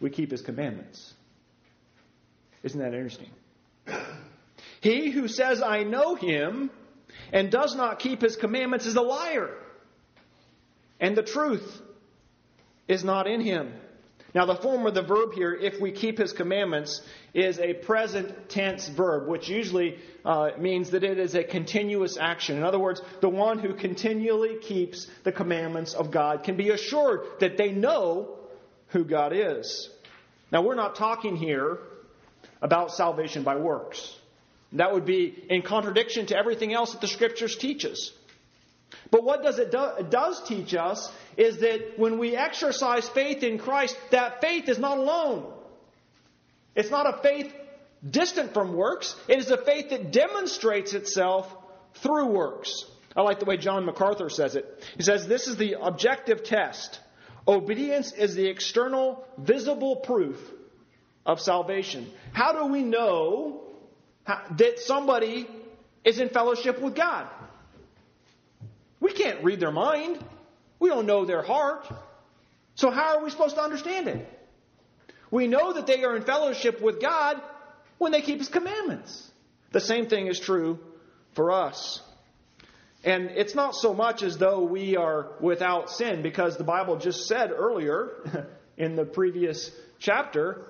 we 0.00 0.10
keep 0.10 0.30
his 0.30 0.42
commandments. 0.42 1.14
Isn't 2.62 2.80
that 2.80 2.94
interesting? 2.94 3.30
He 4.80 5.10
who 5.10 5.28
says, 5.28 5.62
I 5.62 5.84
know 5.84 6.14
him, 6.14 6.70
and 7.32 7.50
does 7.50 7.74
not 7.74 7.98
keep 7.98 8.20
his 8.20 8.36
commandments 8.36 8.86
is 8.86 8.96
a 8.96 9.02
liar, 9.02 9.50
and 11.00 11.16
the 11.16 11.22
truth 11.22 11.80
is 12.88 13.02
not 13.04 13.26
in 13.26 13.40
him. 13.40 13.72
Now, 14.36 14.44
the 14.44 14.54
form 14.54 14.84
of 14.84 14.92
the 14.92 15.00
verb 15.00 15.32
here, 15.32 15.54
if 15.54 15.80
we 15.80 15.92
keep 15.92 16.18
his 16.18 16.34
commandments, 16.34 17.00
is 17.32 17.58
a 17.58 17.72
present 17.72 18.50
tense 18.50 18.86
verb, 18.86 19.30
which 19.30 19.48
usually 19.48 19.96
uh, 20.26 20.50
means 20.58 20.90
that 20.90 21.04
it 21.04 21.18
is 21.18 21.34
a 21.34 21.42
continuous 21.42 22.18
action. 22.20 22.58
In 22.58 22.62
other 22.62 22.78
words, 22.78 23.00
the 23.22 23.30
one 23.30 23.58
who 23.58 23.72
continually 23.72 24.58
keeps 24.60 25.06
the 25.24 25.32
commandments 25.32 25.94
of 25.94 26.10
God 26.10 26.44
can 26.44 26.54
be 26.58 26.68
assured 26.68 27.20
that 27.40 27.56
they 27.56 27.70
know 27.70 28.36
who 28.88 29.04
God 29.04 29.32
is. 29.34 29.88
Now, 30.52 30.60
we're 30.60 30.74
not 30.74 30.96
talking 30.96 31.36
here 31.36 31.78
about 32.60 32.92
salvation 32.92 33.42
by 33.42 33.56
works. 33.56 34.14
That 34.72 34.92
would 34.92 35.06
be 35.06 35.34
in 35.48 35.62
contradiction 35.62 36.26
to 36.26 36.36
everything 36.36 36.74
else 36.74 36.92
that 36.92 37.00
the 37.00 37.08
Scriptures 37.08 37.56
teach 37.56 37.86
us. 37.86 38.12
But 39.10 39.24
what 39.24 39.42
does 39.42 39.58
it, 39.58 39.70
do, 39.70 39.84
it 39.98 40.10
does 40.10 40.42
teach 40.46 40.74
us 40.74 41.10
is 41.36 41.58
that 41.58 41.98
when 41.98 42.18
we 42.18 42.36
exercise 42.36 43.08
faith 43.08 43.42
in 43.42 43.58
Christ, 43.58 43.96
that 44.10 44.40
faith 44.40 44.68
is 44.68 44.78
not 44.78 44.98
alone. 44.98 45.52
It's 46.74 46.90
not 46.90 47.06
a 47.06 47.22
faith 47.22 47.52
distant 48.08 48.54
from 48.54 48.74
works. 48.74 49.14
It 49.28 49.38
is 49.38 49.50
a 49.50 49.56
faith 49.56 49.90
that 49.90 50.12
demonstrates 50.12 50.92
itself 50.94 51.52
through 51.94 52.26
works. 52.26 52.84
I 53.16 53.22
like 53.22 53.38
the 53.38 53.46
way 53.46 53.56
John 53.56 53.86
MacArthur 53.86 54.28
says 54.28 54.56
it. 54.56 54.84
He 54.96 55.02
says 55.02 55.26
this 55.26 55.48
is 55.48 55.56
the 55.56 55.76
objective 55.80 56.44
test. 56.44 57.00
Obedience 57.48 58.12
is 58.12 58.34
the 58.34 58.46
external, 58.48 59.24
visible 59.38 59.96
proof 59.96 60.38
of 61.24 61.40
salvation. 61.40 62.10
How 62.32 62.52
do 62.52 62.72
we 62.72 62.82
know 62.82 63.62
that 64.26 64.80
somebody 64.80 65.48
is 66.04 66.18
in 66.18 66.28
fellowship 66.28 66.80
with 66.80 66.94
God? 66.94 67.28
We 69.00 69.12
can't 69.12 69.44
read 69.44 69.60
their 69.60 69.72
mind. 69.72 70.24
We 70.78 70.88
don't 70.88 71.06
know 71.06 71.24
their 71.24 71.42
heart. 71.42 71.86
So, 72.74 72.90
how 72.90 73.18
are 73.18 73.24
we 73.24 73.30
supposed 73.30 73.56
to 73.56 73.62
understand 73.62 74.08
it? 74.08 74.28
We 75.30 75.46
know 75.46 75.72
that 75.72 75.86
they 75.86 76.04
are 76.04 76.16
in 76.16 76.22
fellowship 76.22 76.80
with 76.80 77.00
God 77.00 77.40
when 77.98 78.12
they 78.12 78.22
keep 78.22 78.38
His 78.38 78.48
commandments. 78.48 79.30
The 79.72 79.80
same 79.80 80.06
thing 80.06 80.26
is 80.26 80.38
true 80.38 80.78
for 81.34 81.52
us. 81.52 82.00
And 83.04 83.30
it's 83.30 83.54
not 83.54 83.74
so 83.74 83.94
much 83.94 84.22
as 84.22 84.36
though 84.36 84.64
we 84.64 84.96
are 84.96 85.28
without 85.40 85.90
sin, 85.90 86.22
because 86.22 86.56
the 86.56 86.64
Bible 86.64 86.96
just 86.96 87.26
said 87.26 87.50
earlier 87.50 88.48
in 88.76 88.96
the 88.96 89.04
previous 89.04 89.70
chapter 89.98 90.66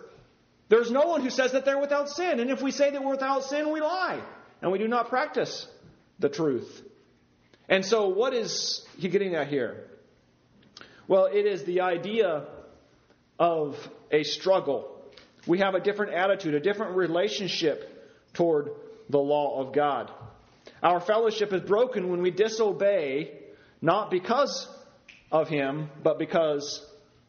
There's 0.68 0.90
no 0.90 1.06
one 1.06 1.22
who 1.22 1.30
says 1.30 1.52
that 1.52 1.64
they're 1.64 1.80
without 1.80 2.08
sin. 2.08 2.40
And 2.40 2.50
if 2.50 2.60
we 2.60 2.72
say 2.72 2.90
that 2.90 3.02
we're 3.02 3.12
without 3.12 3.44
sin, 3.44 3.72
we 3.72 3.80
lie. 3.80 4.20
And 4.60 4.72
we 4.72 4.78
do 4.78 4.88
not 4.88 5.08
practice 5.08 5.66
the 6.18 6.28
truth. 6.28 6.82
And 7.68 7.84
so, 7.84 8.08
what 8.08 8.32
is 8.32 8.84
he 8.98 9.08
getting 9.08 9.34
at 9.34 9.48
here? 9.48 9.84
Well, 11.08 11.26
it 11.26 11.46
is 11.46 11.64
the 11.64 11.82
idea 11.82 12.46
of 13.38 13.76
a 14.10 14.22
struggle. 14.22 14.92
We 15.46 15.58
have 15.58 15.74
a 15.74 15.80
different 15.80 16.14
attitude, 16.14 16.54
a 16.54 16.60
different 16.60 16.96
relationship 16.96 18.32
toward 18.34 18.70
the 19.08 19.18
law 19.18 19.60
of 19.60 19.72
God. 19.72 20.10
Our 20.82 21.00
fellowship 21.00 21.52
is 21.52 21.62
broken 21.62 22.10
when 22.10 22.22
we 22.22 22.30
disobey, 22.30 23.32
not 23.80 24.10
because 24.10 24.68
of 25.30 25.48
Him, 25.48 25.90
but 26.02 26.18
because 26.18 26.84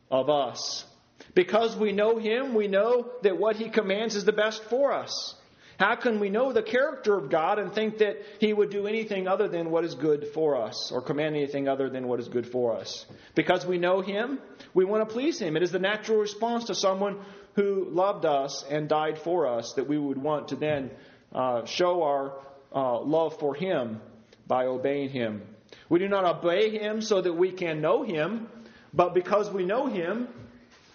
of 0.10 0.30
us. 0.30 0.86
Because 1.34 1.76
we 1.76 1.92
know 1.92 2.18
Him, 2.18 2.56
we 2.56 2.68
know 2.68 3.12
that 3.24 3.38
what 3.38 3.56
He 3.56 3.70
commands 3.70 4.16
is 4.16 4.26
the 4.26 4.32
best 4.32 4.64
for 4.64 4.92
us. 4.92 5.36
How 5.80 5.96
can 5.96 6.20
we 6.20 6.30
know 6.30 6.52
the 6.54 6.64
character 6.64 7.16
of 7.16 7.30
God 7.30 7.60
and 7.60 7.72
think 7.72 8.00
that 8.00 8.18
He 8.40 8.52
would 8.52 8.72
do 8.72 8.88
anything 8.88 9.28
other 9.28 9.48
than 9.48 9.70
what 9.70 9.84
is 9.84 9.94
good 9.94 10.30
for 10.34 10.56
us, 10.56 10.92
or 10.92 11.02
command 11.02 11.36
anything 11.36 11.68
other 11.68 11.90
than 11.90 12.08
what 12.08 12.20
is 12.20 12.28
good 12.28 12.48
for 12.48 12.76
us? 12.76 13.06
Because 13.36 13.66
we 13.66 13.78
know 13.78 14.02
Him, 14.02 14.40
we 14.74 14.86
want 14.86 15.08
to 15.08 15.14
please 15.14 15.40
Him. 15.40 15.56
It 15.56 15.62
is 15.62 15.72
the 15.72 15.80
natural 15.80 16.18
response 16.18 16.66
to 16.66 16.76
someone 16.76 17.20
who 17.54 17.88
loved 17.90 18.26
us 18.26 18.66
and 18.70 18.90
died 18.90 19.20
for 19.20 19.48
us 19.48 19.74
that 19.74 19.88
we 19.88 20.00
would 20.00 20.18
want 20.18 20.48
to 20.48 20.56
then 20.56 20.90
uh, 21.34 21.66
show 21.66 22.02
our 22.04 22.40
uh, 22.74 23.00
love 23.02 23.40
for 23.40 23.54
Him 23.54 24.02
by 24.48 24.66
obeying 24.66 25.10
Him. 25.10 25.44
We 25.90 26.00
do 26.00 26.08
not 26.08 26.26
obey 26.26 26.78
Him 26.78 27.02
so 27.02 27.22
that 27.22 27.34
we 27.34 27.52
can 27.52 27.82
know 27.82 28.04
Him, 28.04 28.48
but 28.94 29.14
because 29.14 29.52
we 29.52 29.64
know 29.64 29.88
Him, 29.88 30.28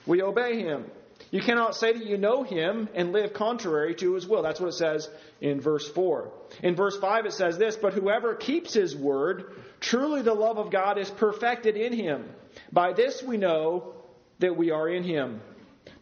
we 0.06 0.22
obey 0.22 0.60
Him. 0.60 0.86
You 1.32 1.40
cannot 1.40 1.74
say 1.74 1.94
that 1.94 2.04
you 2.04 2.18
know 2.18 2.42
him 2.42 2.90
and 2.94 3.10
live 3.10 3.32
contrary 3.32 3.94
to 3.96 4.14
his 4.14 4.28
will. 4.28 4.42
That's 4.42 4.60
what 4.60 4.68
it 4.68 4.74
says 4.74 5.08
in 5.40 5.62
verse 5.62 5.88
4. 5.88 6.30
In 6.62 6.76
verse 6.76 6.98
5, 6.98 7.24
it 7.24 7.32
says 7.32 7.56
this 7.56 7.74
But 7.74 7.94
whoever 7.94 8.34
keeps 8.34 8.74
his 8.74 8.94
word, 8.94 9.54
truly 9.80 10.20
the 10.20 10.34
love 10.34 10.58
of 10.58 10.70
God 10.70 10.98
is 10.98 11.08
perfected 11.08 11.74
in 11.74 11.94
him. 11.94 12.28
By 12.70 12.92
this 12.92 13.22
we 13.22 13.38
know 13.38 13.94
that 14.40 14.58
we 14.58 14.72
are 14.72 14.86
in 14.86 15.04
him. 15.04 15.40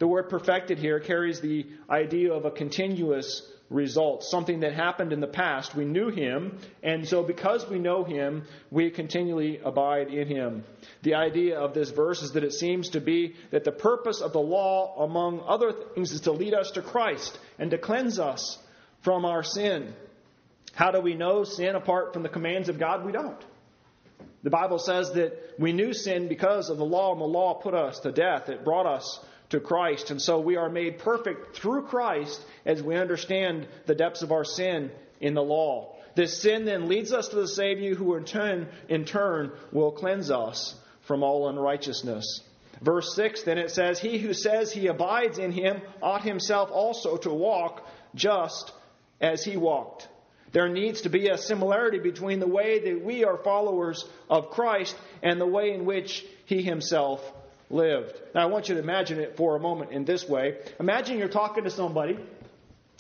The 0.00 0.08
word 0.08 0.30
perfected 0.30 0.78
here 0.78 0.99
carries 0.99 1.40
the 1.40 1.64
idea 1.88 2.32
of 2.32 2.44
a 2.44 2.50
continuous 2.50 3.49
result, 3.70 4.24
something 4.24 4.60
that 4.60 4.74
happened 4.74 5.12
in 5.12 5.20
the 5.20 5.28
past. 5.28 5.74
We 5.74 5.84
knew 5.84 6.10
him, 6.10 6.58
and 6.82 7.06
so 7.06 7.22
because 7.22 7.68
we 7.68 7.78
know 7.78 8.02
him, 8.04 8.42
we 8.70 8.90
continually 8.90 9.60
abide 9.64 10.08
in 10.08 10.26
him. 10.26 10.64
The 11.02 11.14
idea 11.14 11.58
of 11.58 11.72
this 11.72 11.90
verse 11.90 12.20
is 12.22 12.32
that 12.32 12.44
it 12.44 12.52
seems 12.52 12.90
to 12.90 13.00
be 13.00 13.36
that 13.52 13.64
the 13.64 13.72
purpose 13.72 14.20
of 14.20 14.32
the 14.32 14.40
law, 14.40 15.04
among 15.04 15.40
other 15.46 15.72
things, 15.94 16.12
is 16.12 16.22
to 16.22 16.32
lead 16.32 16.52
us 16.52 16.72
to 16.72 16.82
Christ 16.82 17.38
and 17.58 17.70
to 17.70 17.78
cleanse 17.78 18.18
us 18.18 18.58
from 19.02 19.24
our 19.24 19.44
sin. 19.44 19.94
How 20.74 20.90
do 20.90 21.00
we 21.00 21.14
know 21.14 21.44
sin 21.44 21.76
apart 21.76 22.12
from 22.12 22.24
the 22.24 22.28
commands 22.28 22.68
of 22.68 22.78
God? 22.78 23.04
We 23.04 23.12
don't. 23.12 23.42
The 24.42 24.50
Bible 24.50 24.78
says 24.78 25.12
that 25.12 25.54
we 25.58 25.72
knew 25.72 25.92
sin 25.92 26.28
because 26.28 26.70
of 26.70 26.78
the 26.78 26.84
law, 26.84 27.12
and 27.12 27.20
the 27.20 27.26
law 27.26 27.54
put 27.54 27.74
us 27.74 28.00
to 28.00 28.10
death. 28.10 28.48
It 28.48 28.64
brought 28.64 28.86
us 28.86 29.20
to 29.50 29.61
Christ. 29.61 30.11
And 30.11 30.21
so 30.21 30.40
we 30.40 30.57
are 30.57 30.69
made 30.69 30.99
perfect 30.99 31.57
through 31.57 31.83
Christ 31.83 32.40
as 32.64 32.83
we 32.83 32.97
understand 32.97 33.66
the 33.87 33.95
depths 33.95 34.23
of 34.23 34.33
our 34.33 34.45
sin 34.45 34.90
in 35.21 35.35
the 35.35 35.42
law. 35.42 35.97
This 36.14 36.40
sin 36.40 36.64
then 36.64 36.88
leads 36.88 37.12
us 37.12 37.28
to 37.28 37.37
the 37.37 37.49
Savior 37.49 37.95
who 37.95 38.16
in 38.16 38.25
turn, 38.25 38.69
in 38.88 39.04
turn 39.04 39.52
will 39.73 39.92
cleanse 39.92 40.30
us 40.30 40.75
from 41.02 41.23
all 41.23 41.49
unrighteousness. 41.49 42.42
Verse 42.80 43.14
6 43.14 43.42
then 43.42 43.59
it 43.59 43.71
says, 43.71 43.99
He 43.99 44.19
who 44.19 44.33
says 44.33 44.73
he 44.73 44.87
abides 44.87 45.38
in 45.38 45.52
him 45.52 45.83
ought 46.02 46.23
himself 46.23 46.71
also 46.73 47.16
to 47.19 47.30
walk 47.30 47.87
just 48.14 48.73
as 49.21 49.45
he 49.45 49.57
walked. 49.57 50.09
There 50.52 50.69
needs 50.69 51.02
to 51.02 51.11
be 51.11 51.28
a 51.28 51.38
similarity 51.38 52.00
between 52.00 52.40
the 52.40 52.49
way 52.49 52.80
that 52.80 53.04
we 53.04 53.25
are 53.25 53.37
followers 53.37 54.04
of 54.28 54.50
Christ 54.50 54.97
and 55.23 55.40
the 55.40 55.47
way 55.47 55.73
in 55.73 55.85
which 55.85 56.25
he 56.47 56.62
himself 56.62 57.21
lived. 57.70 58.20
Now, 58.34 58.42
I 58.42 58.46
want 58.46 58.68
you 58.68 58.74
to 58.74 58.80
imagine 58.80 59.18
it 59.18 59.36
for 59.36 59.56
a 59.56 59.60
moment 59.60 59.92
in 59.92 60.04
this 60.04 60.28
way. 60.28 60.58
Imagine 60.78 61.18
you're 61.18 61.28
talking 61.28 61.64
to 61.64 61.70
somebody, 61.70 62.18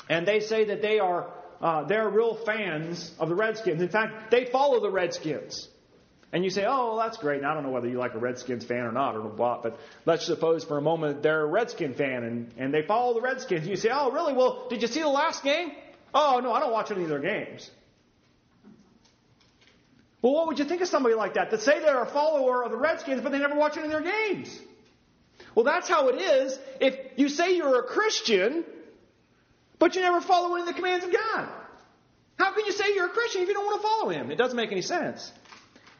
and 0.08 0.26
they 0.26 0.40
say 0.40 0.66
that 0.66 0.80
they 0.80 0.98
are 0.98 1.26
uh, 1.60 1.84
they're 1.84 2.08
real 2.08 2.34
fans 2.34 3.12
of 3.18 3.28
the 3.28 3.34
Redskins. 3.34 3.82
In 3.82 3.88
fact, 3.88 4.30
they 4.30 4.46
follow 4.46 4.80
the 4.80 4.90
Redskins. 4.90 5.68
And 6.32 6.44
you 6.44 6.50
say, 6.50 6.64
oh, 6.64 6.94
well, 6.94 6.96
that's 6.96 7.18
great. 7.18 7.38
And 7.38 7.46
I 7.46 7.54
don't 7.54 7.64
know 7.64 7.70
whether 7.70 7.88
you 7.88 7.98
like 7.98 8.14
a 8.14 8.18
Redskins 8.18 8.64
fan 8.64 8.84
or 8.84 8.92
not 8.92 9.16
or 9.16 9.22
what, 9.22 9.62
but 9.62 9.78
let's 10.06 10.24
suppose 10.24 10.64
for 10.64 10.78
a 10.78 10.82
moment 10.82 11.22
they're 11.22 11.42
a 11.42 11.46
Redskin 11.46 11.94
fan 11.94 12.22
and, 12.22 12.54
and 12.56 12.72
they 12.72 12.82
follow 12.82 13.14
the 13.14 13.20
Redskins. 13.20 13.66
You 13.66 13.76
say, 13.76 13.90
oh, 13.92 14.12
really? 14.12 14.32
Well, 14.32 14.68
did 14.70 14.80
you 14.80 14.88
see 14.88 15.00
the 15.00 15.08
last 15.08 15.42
game? 15.42 15.72
Oh, 16.14 16.40
no, 16.42 16.52
I 16.52 16.60
don't 16.60 16.72
watch 16.72 16.90
any 16.92 17.02
of 17.02 17.08
their 17.08 17.20
games. 17.20 17.68
Well, 20.22 20.34
what 20.34 20.46
would 20.48 20.58
you 20.58 20.64
think 20.64 20.82
of 20.82 20.88
somebody 20.88 21.14
like 21.14 21.34
that 21.34 21.50
that 21.50 21.62
say 21.62 21.80
they're 21.80 22.02
a 22.02 22.06
follower 22.06 22.64
of 22.64 22.70
the 22.70 22.76
Redskins, 22.76 23.22
but 23.22 23.32
they 23.32 23.38
never 23.38 23.54
watch 23.54 23.76
any 23.76 23.86
of 23.86 23.90
their 23.90 24.02
games? 24.02 24.58
Well, 25.54 25.64
that's 25.64 25.88
how 25.88 26.08
it 26.08 26.16
is 26.16 26.58
if 26.80 26.94
you 27.16 27.28
say 27.28 27.56
you're 27.56 27.80
a 27.80 27.84
Christian, 27.84 28.64
but 29.78 29.94
you 29.94 30.02
never 30.02 30.20
follow 30.20 30.54
any 30.54 30.62
of 30.62 30.68
the 30.68 30.74
commands 30.74 31.04
of 31.04 31.12
God. 31.12 31.48
How 32.38 32.52
can 32.52 32.64
you 32.66 32.72
say 32.72 32.94
you're 32.94 33.06
a 33.06 33.10
Christian 33.10 33.42
if 33.42 33.48
you 33.48 33.54
don't 33.54 33.64
want 33.64 33.80
to 33.80 33.88
follow 33.88 34.08
Him? 34.10 34.30
It 34.30 34.36
doesn't 34.36 34.56
make 34.56 34.72
any 34.72 34.82
sense. 34.82 35.32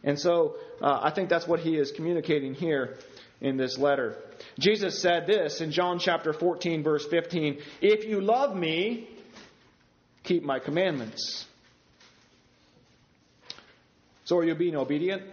And 0.02 0.18
so 0.18 0.56
uh, 0.80 1.00
I 1.02 1.10
think 1.10 1.28
that's 1.28 1.46
what 1.46 1.60
he 1.60 1.76
is 1.76 1.92
communicating 1.92 2.54
here 2.54 2.96
in 3.40 3.56
this 3.56 3.78
letter. 3.78 4.16
Jesus 4.58 5.00
said 5.00 5.26
this 5.26 5.60
in 5.60 5.72
John 5.72 5.98
chapter 5.98 6.32
14, 6.32 6.82
verse 6.82 7.06
15 7.06 7.60
If 7.80 8.04
you 8.04 8.20
love 8.20 8.56
me, 8.56 9.08
keep 10.24 10.42
my 10.42 10.58
commandments. 10.58 11.46
So 14.30 14.38
are 14.38 14.44
you 14.44 14.54
being 14.54 14.76
obedient? 14.76 15.24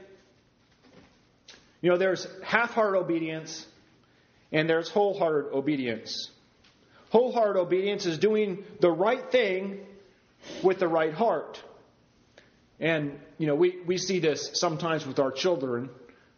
You 1.82 1.92
know, 1.92 1.98
there's 1.98 2.26
half 2.44 2.72
hearted 2.72 2.98
obedience 2.98 3.64
and 4.52 4.68
there's 4.68 4.90
wholehearted 4.90 5.54
obedience. 5.54 6.32
Wholehearted 7.12 7.58
obedience 7.58 8.08
is 8.08 8.18
doing 8.18 8.64
the 8.80 8.90
right 8.90 9.32
thing 9.32 9.86
with 10.64 10.80
the 10.80 10.88
right 10.88 11.14
heart. 11.14 11.62
And, 12.80 13.20
you 13.38 13.46
know, 13.46 13.54
we, 13.54 13.78
we 13.86 14.00
see 14.00 14.18
this 14.18 14.50
sometimes 14.54 15.06
with 15.06 15.20
our 15.20 15.32
children, 15.32 15.92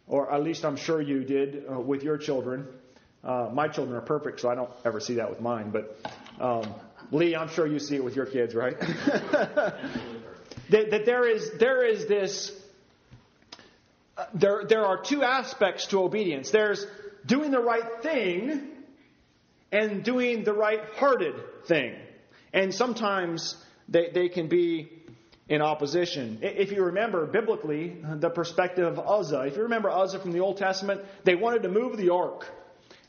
or 0.06 0.30
at 0.30 0.42
least 0.42 0.66
I'm 0.66 0.76
sure 0.76 1.00
you 1.00 1.24
did 1.24 1.64
uh, 1.66 1.80
with 1.80 2.02
your 2.02 2.18
children. 2.18 2.66
Uh, 3.24 3.48
my 3.50 3.68
children 3.68 3.96
are 3.96 4.02
perfect, 4.02 4.38
so 4.38 4.50
I 4.50 4.54
don't 4.54 4.70
ever 4.84 5.00
see 5.00 5.14
that 5.14 5.30
with 5.30 5.40
mine. 5.40 5.70
But, 5.70 5.98
um, 6.38 6.74
Lee, 7.10 7.34
I'm 7.34 7.48
sure 7.48 7.66
you 7.66 7.78
see 7.78 7.96
it 7.96 8.04
with 8.04 8.16
your 8.16 8.26
kids, 8.26 8.54
right? 8.54 8.76
that, 10.70 10.90
that 10.90 11.06
there 11.06 11.28
is 11.28 11.50
there 11.58 11.84
is 11.84 12.06
this 12.06 12.52
uh, 14.16 14.26
there 14.34 14.64
there 14.68 14.84
are 14.84 15.02
two 15.02 15.22
aspects 15.22 15.86
to 15.88 16.00
obedience. 16.02 16.50
There's 16.50 16.86
doing 17.26 17.50
the 17.50 17.60
right 17.60 18.02
thing 18.02 18.68
and 19.72 20.02
doing 20.02 20.44
the 20.44 20.52
right 20.52 20.80
hearted 20.96 21.34
thing. 21.66 21.94
And 22.52 22.74
sometimes 22.74 23.56
they, 23.88 24.10
they 24.12 24.28
can 24.28 24.48
be 24.48 24.90
in 25.48 25.62
opposition. 25.62 26.38
If 26.42 26.72
you 26.72 26.84
remember 26.84 27.26
biblically 27.26 27.96
the 28.16 28.30
perspective 28.30 28.86
of 28.86 28.98
Uzzah, 28.98 29.42
if 29.42 29.56
you 29.56 29.62
remember 29.64 29.90
Uzzah 29.90 30.20
from 30.20 30.32
the 30.32 30.40
Old 30.40 30.56
Testament, 30.58 31.02
they 31.24 31.34
wanted 31.34 31.64
to 31.64 31.68
move 31.68 31.96
the 31.96 32.10
ark. 32.10 32.46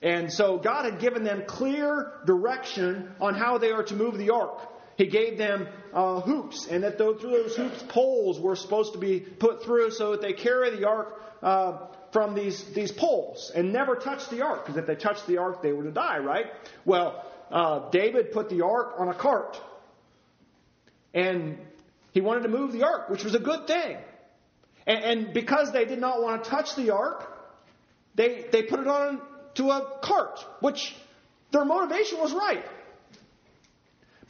And 0.01 0.33
so 0.33 0.57
God 0.57 0.85
had 0.85 0.99
given 0.99 1.23
them 1.23 1.43
clear 1.45 2.13
direction 2.25 3.13
on 3.19 3.35
how 3.35 3.59
they 3.59 3.71
are 3.71 3.83
to 3.83 3.95
move 3.95 4.17
the 4.17 4.31
ark. 4.31 4.59
He 5.01 5.07
gave 5.07 5.39
them 5.39 5.67
uh, 5.95 6.19
hoops, 6.19 6.67
and 6.67 6.83
that 6.83 6.99
through 6.99 7.17
those 7.17 7.55
hoops, 7.55 7.83
poles 7.87 8.39
were 8.39 8.55
supposed 8.55 8.93
to 8.93 8.99
be 8.99 9.19
put 9.19 9.63
through 9.63 9.89
so 9.89 10.11
that 10.11 10.21
they 10.21 10.33
carry 10.33 10.69
the 10.69 10.87
ark 10.87 11.19
uh, 11.41 11.87
from 12.11 12.35
these, 12.35 12.63
these 12.75 12.91
poles 12.91 13.51
and 13.55 13.73
never 13.73 13.95
touch 13.95 14.29
the 14.29 14.43
ark, 14.43 14.63
because 14.63 14.77
if 14.77 14.85
they 14.85 14.93
touched 14.93 15.25
the 15.25 15.39
ark, 15.39 15.63
they 15.63 15.71
were 15.71 15.85
to 15.85 15.91
die, 15.91 16.19
right? 16.19 16.45
Well, 16.85 17.25
uh, 17.49 17.89
David 17.89 18.31
put 18.31 18.49
the 18.49 18.63
ark 18.63 18.93
on 18.99 19.07
a 19.09 19.15
cart, 19.15 19.59
and 21.15 21.57
he 22.11 22.21
wanted 22.21 22.43
to 22.43 22.49
move 22.49 22.71
the 22.71 22.83
ark, 22.83 23.09
which 23.09 23.23
was 23.23 23.33
a 23.33 23.39
good 23.39 23.65
thing. 23.65 23.97
And, 24.85 25.03
and 25.03 25.33
because 25.33 25.71
they 25.71 25.85
did 25.85 25.99
not 25.99 26.21
want 26.21 26.43
to 26.43 26.49
touch 26.51 26.75
the 26.75 26.91
ark, 26.91 27.27
they, 28.13 28.45
they 28.51 28.61
put 28.61 28.79
it 28.79 28.87
on 28.87 29.19
to 29.55 29.71
a 29.71 29.97
cart, 30.03 30.45
which 30.59 30.95
their 31.51 31.65
motivation 31.65 32.19
was 32.19 32.33
right. 32.33 32.63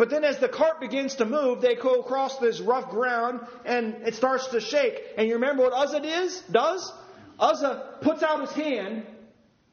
But 0.01 0.09
then 0.09 0.23
as 0.23 0.39
the 0.39 0.49
cart 0.49 0.79
begins 0.79 1.13
to 1.17 1.25
move, 1.25 1.61
they 1.61 1.75
go 1.75 1.99
across 1.99 2.39
this 2.39 2.59
rough 2.59 2.89
ground 2.89 3.41
and 3.65 3.97
it 4.07 4.15
starts 4.15 4.47
to 4.47 4.59
shake. 4.59 4.99
And 5.15 5.27
you 5.27 5.35
remember 5.35 5.61
what 5.61 5.73
Uzzah 5.73 6.03
is, 6.03 6.41
does? 6.51 6.91
Uzzah 7.39 7.97
puts 8.01 8.23
out 8.23 8.41
his 8.41 8.49
hand 8.49 9.05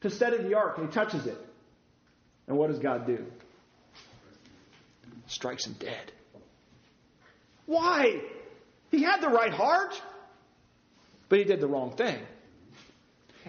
to 0.01 0.11
steady 0.11 0.37
the 0.37 0.53
ark 0.53 0.77
and 0.77 0.89
he 0.89 0.93
touches 0.93 1.25
it. 1.25 1.35
And 2.47 2.59
what 2.59 2.69
does 2.69 2.77
God 2.77 3.07
do? 3.07 3.25
Strikes 5.25 5.65
him 5.65 5.75
dead. 5.79 6.11
Why? 7.65 8.21
He 8.91 9.01
had 9.01 9.21
the 9.21 9.29
right 9.29 9.51
heart, 9.51 9.99
but 11.27 11.39
he 11.39 11.43
did 11.43 11.59
the 11.59 11.67
wrong 11.67 11.95
thing. 11.95 12.19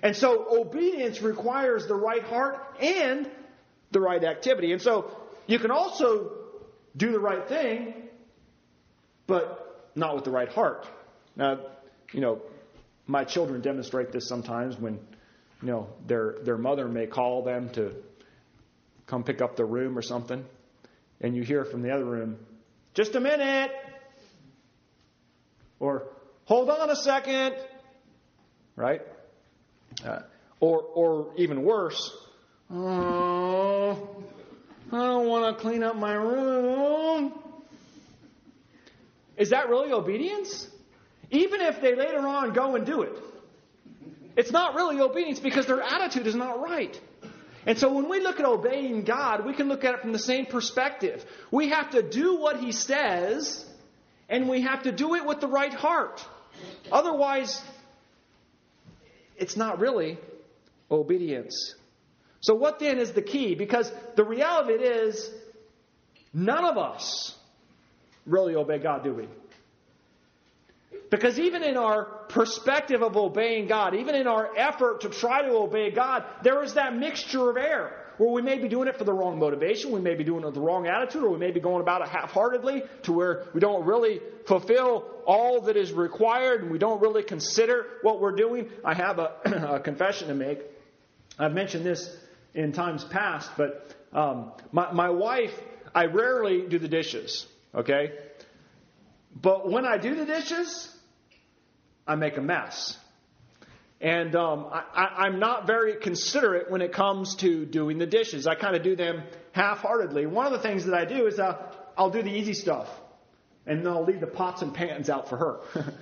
And 0.03 0.17
so 0.17 0.47
obedience 0.59 1.21
requires 1.21 1.87
the 1.87 1.95
right 1.95 2.23
heart 2.23 2.57
and 2.81 3.31
the 3.91 4.01
right 4.01 4.25
activity. 4.25 4.73
And 4.73 4.81
so 4.81 5.15
you 5.47 5.59
can 5.59 5.71
also 5.71 6.39
do 7.00 7.11
the 7.12 7.19
right 7.19 7.49
thing, 7.49 7.95
but 9.26 9.90
not 9.95 10.14
with 10.14 10.25
the 10.25 10.30
right 10.30 10.50
heart. 10.50 10.87
Now, 11.35 11.59
you 12.12 12.21
know, 12.21 12.42
my 13.07 13.25
children 13.25 13.62
demonstrate 13.62 14.12
this 14.12 14.28
sometimes 14.28 14.78
when, 14.78 15.00
you 15.62 15.69
know, 15.69 15.88
their 16.07 16.37
their 16.42 16.59
mother 16.59 16.87
may 16.87 17.07
call 17.07 17.42
them 17.42 17.71
to 17.71 17.95
come 19.07 19.25
pick 19.25 19.40
up 19.40 19.57
the 19.57 19.64
room 19.64 19.97
or 19.97 20.02
something, 20.02 20.45
and 21.21 21.35
you 21.35 21.42
hear 21.42 21.64
from 21.64 21.83
the 21.83 21.90
other 21.90 22.04
room, 22.04 22.37
just 22.95 23.14
a 23.14 23.21
minute, 23.21 23.73
or 25.80 26.07
hold 26.45 26.69
on 26.69 26.90
a 26.90 26.97
second, 26.97 27.54
right? 28.76 29.00
Uh, 30.04 30.21
or 30.61 30.83
or 30.83 31.33
even 31.37 31.62
worse, 31.64 32.14
oh, 32.71 34.23
I 34.92 35.04
don't 35.04 35.28
want 35.28 35.56
to 35.56 35.62
clean 35.62 35.82
up 35.82 35.97
my 35.97 36.14
room. 36.14 37.32
Is 39.37 39.50
that 39.50 39.68
really 39.68 39.92
obedience? 39.92 40.68
Even 41.30 41.61
if 41.61 41.80
they 41.80 41.94
later 41.94 42.18
on 42.18 42.52
go 42.52 42.75
and 42.75 42.85
do 42.85 43.02
it. 43.02 43.16
It's 44.37 44.50
not 44.50 44.75
really 44.75 45.00
obedience 45.00 45.38
because 45.38 45.66
their 45.66 45.82
attitude 45.82 46.26
is 46.26 46.35
not 46.35 46.61
right. 46.61 46.99
And 47.66 47.78
so 47.78 47.92
when 47.92 48.09
we 48.09 48.20
look 48.20 48.40
at 48.40 48.47
obeying 48.47 49.04
God, 49.04 49.44
we 49.44 49.52
can 49.52 49.68
look 49.68 49.85
at 49.85 49.94
it 49.94 50.00
from 50.00 50.12
the 50.12 50.18
same 50.18 50.47
perspective. 50.47 51.25
We 51.50 51.68
have 51.68 51.90
to 51.90 52.02
do 52.02 52.37
what 52.37 52.59
He 52.59 52.73
says, 52.73 53.64
and 54.28 54.49
we 54.49 54.62
have 54.62 54.85
to 54.85 54.92
do 54.92 55.14
it 55.14 55.25
with 55.25 55.40
the 55.40 55.49
right 55.49 55.73
heart. 55.73 56.25
Otherwise, 56.90 57.62
it's 59.37 59.56
not 59.56 59.78
really 59.78 60.18
obedience. 60.90 61.75
So, 62.40 62.54
what 62.54 62.78
then 62.78 62.99
is 62.99 63.12
the 63.12 63.23
key? 63.23 63.54
Because 63.54 63.92
the 64.16 64.25
reality 64.25 64.75
of 64.75 64.80
it 64.80 64.85
is, 64.85 65.30
none 66.32 66.64
of 66.64 66.78
us 66.78 67.37
really 68.26 68.54
obey 68.54 68.78
God, 68.78 69.04
do 69.04 69.12
we? 69.12 69.28
Because 71.11 71.38
even 71.38 71.62
in 71.64 71.76
our 71.76 72.04
perspective 72.04 73.02
of 73.02 73.16
obeying 73.16 73.66
God, 73.66 73.94
even 73.94 74.14
in 74.14 74.26
our 74.26 74.56
effort 74.56 75.02
to 75.02 75.09
try 75.09 75.42
to 75.42 75.50
obey 75.50 75.90
God, 75.90 76.25
there 76.42 76.62
is 76.62 76.75
that 76.75 76.97
mixture 76.97 77.50
of 77.50 77.56
error 77.56 77.97
where 78.16 78.30
we 78.30 78.42
may 78.42 78.59
be 78.59 78.68
doing 78.68 78.87
it 78.87 78.97
for 78.97 79.04
the 79.04 79.12
wrong 79.12 79.38
motivation, 79.38 79.92
we 79.92 80.00
may 80.00 80.14
be 80.14 80.25
doing 80.25 80.42
it 80.42 80.47
with 80.47 80.54
the 80.54 80.61
wrong 80.61 80.87
attitude, 80.87 81.25
or 81.25 81.30
we 81.30 81.38
may 81.38 81.50
be 81.50 81.59
going 81.59 81.80
about 81.80 82.02
it 82.02 82.09
half 82.09 82.30
heartedly 82.30 82.82
to 83.02 83.12
where 83.12 83.47
we 83.54 83.61
don't 83.61 83.85
really 83.87 84.20
fulfill 84.47 85.04
all 85.26 85.62
that 85.62 85.76
is 85.76 85.92
required 85.92 86.62
and 86.62 86.70
we 86.70 86.78
don't 86.78 87.00
really 87.00 87.23
consider 87.23 87.87
what 88.02 88.20
we're 88.20 88.37
doing. 88.37 88.68
I 88.85 88.94
have 88.94 89.18
a, 89.18 89.32
a 89.76 89.80
confession 89.80 90.28
to 90.28 90.35
make. 90.35 90.61
I've 91.38 91.54
mentioned 91.54 91.85
this 91.85 92.14
in 92.54 92.73
times 92.73 93.04
past, 93.04 93.50
but 93.57 93.95
um, 94.12 94.52
my, 94.73 94.92
my 94.92 95.11
wife, 95.11 95.52
I 95.95 96.07
rarely 96.07 96.66
do 96.69 96.78
the 96.78 96.88
dishes, 96.88 97.47
okay? 97.75 98.12
But 99.35 99.71
when 99.71 99.85
I 99.85 99.99
do 99.99 100.14
the 100.14 100.26
dishes, 100.26 100.92
I 102.07 102.16
make 102.16 102.37
a 102.37 102.42
mess. 102.42 102.97
And 104.00 104.35
um, 104.35 104.66
I, 104.73 105.26
am 105.26 105.38
not 105.38 105.66
very 105.66 105.97
considerate 105.97 106.71
when 106.71 106.80
it 106.80 106.92
comes 106.92 107.37
to 107.37 107.66
doing 107.66 107.99
the 107.99 108.07
dishes. 108.07 108.47
I 108.47 108.54
kind 108.54 108.75
of 108.75 108.83
do 108.83 108.97
them 108.97 109.23
half-heartedly. 109.52 110.25
One 110.26 110.47
of 110.47 110.52
the 110.52 110.59
things 110.59 110.87
that 110.87 110.95
I 110.95 111.04
do 111.04 111.26
is 111.26 111.38
uh, 111.38 111.57
I'll 111.99 112.11
do 112.11 112.23
the 112.23 112.30
easy 112.30 112.54
stuff, 112.54 112.88
and 113.66 113.80
then 113.80 113.92
I'll 113.92 114.04
leave 114.04 114.21
the 114.21 114.26
pots 114.26 114.62
and 114.62 114.73
pans 114.73 115.11
out 115.11 115.28
for 115.28 115.37
her. 115.37 115.61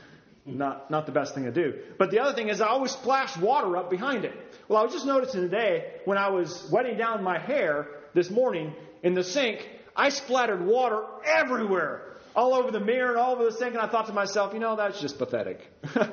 not 0.57 0.91
not 0.91 1.07
the 1.07 1.13
best 1.13 1.35
thing 1.35 1.45
to 1.45 1.53
do. 1.53 1.75
But 1.99 2.11
the 2.11 2.21
other 2.21 2.35
thing 2.35 2.49
is 2.49 2.61
I 2.61 2.69
always 2.69 2.93
splash 2.93 3.37
water 3.37 3.77
up 3.77 3.91
behind 3.91 4.25
it. 4.25 4.35
Well, 4.69 4.81
I 4.81 4.85
was 4.85 4.93
just 4.93 5.07
noticing 5.07 5.43
today 5.43 5.93
when 6.05 6.19
I 6.19 6.29
was 6.31 6.69
wetting 6.71 6.97
down 6.97 7.23
my 7.23 7.39
hair 7.39 7.89
this 8.15 8.31
morning 8.31 8.75
in 9.03 9.15
the 9.15 9.25
sink, 9.25 9.69
I 9.97 10.09
splattered 10.11 10.65
water 10.65 11.05
everywhere 11.25 12.09
all 12.35 12.55
over 12.55 12.71
the 12.71 12.81
mirror 12.81 13.11
and 13.11 13.19
all 13.19 13.35
over 13.35 13.45
the 13.45 13.53
sink, 13.53 13.75
and 13.75 13.81
I 13.81 13.89
thought 13.89 14.07
to 14.07 14.13
myself, 14.13 14.53
you 14.55 14.61
know, 14.61 14.77
that's 14.77 15.01
just 15.01 15.19
pathetic. 15.19 15.61
but 15.83 16.13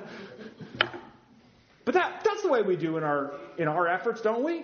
that, 1.94 2.24
that's 2.24 2.42
the 2.42 2.50
way 2.50 2.64
we 2.64 2.76
do 2.78 2.98
in 2.98 3.04
our, 3.04 3.34
in 3.58 3.68
our 3.68 3.88
efforts, 3.88 4.22
don't 4.22 4.44
we? 4.44 4.64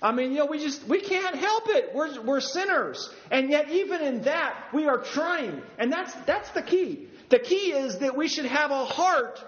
I 0.00 0.12
mean, 0.12 0.32
you 0.32 0.38
know, 0.38 0.46
we 0.46 0.58
just, 0.58 0.86
we 0.86 1.00
can't 1.00 1.34
help 1.34 1.64
it. 1.68 1.94
We're, 1.94 2.20
we're 2.22 2.40
sinners. 2.40 3.12
And 3.30 3.50
yet, 3.50 3.70
even 3.70 4.02
in 4.02 4.22
that, 4.22 4.68
we 4.72 4.86
are 4.86 4.98
trying. 4.98 5.62
And 5.78 5.90
that's, 5.90 6.14
that's 6.26 6.50
the 6.50 6.62
key. 6.62 7.08
The 7.28 7.38
key 7.38 7.72
is 7.72 7.98
that 7.98 8.16
we 8.16 8.28
should 8.28 8.46
have 8.46 8.70
a 8.70 8.84
heart 8.84 9.44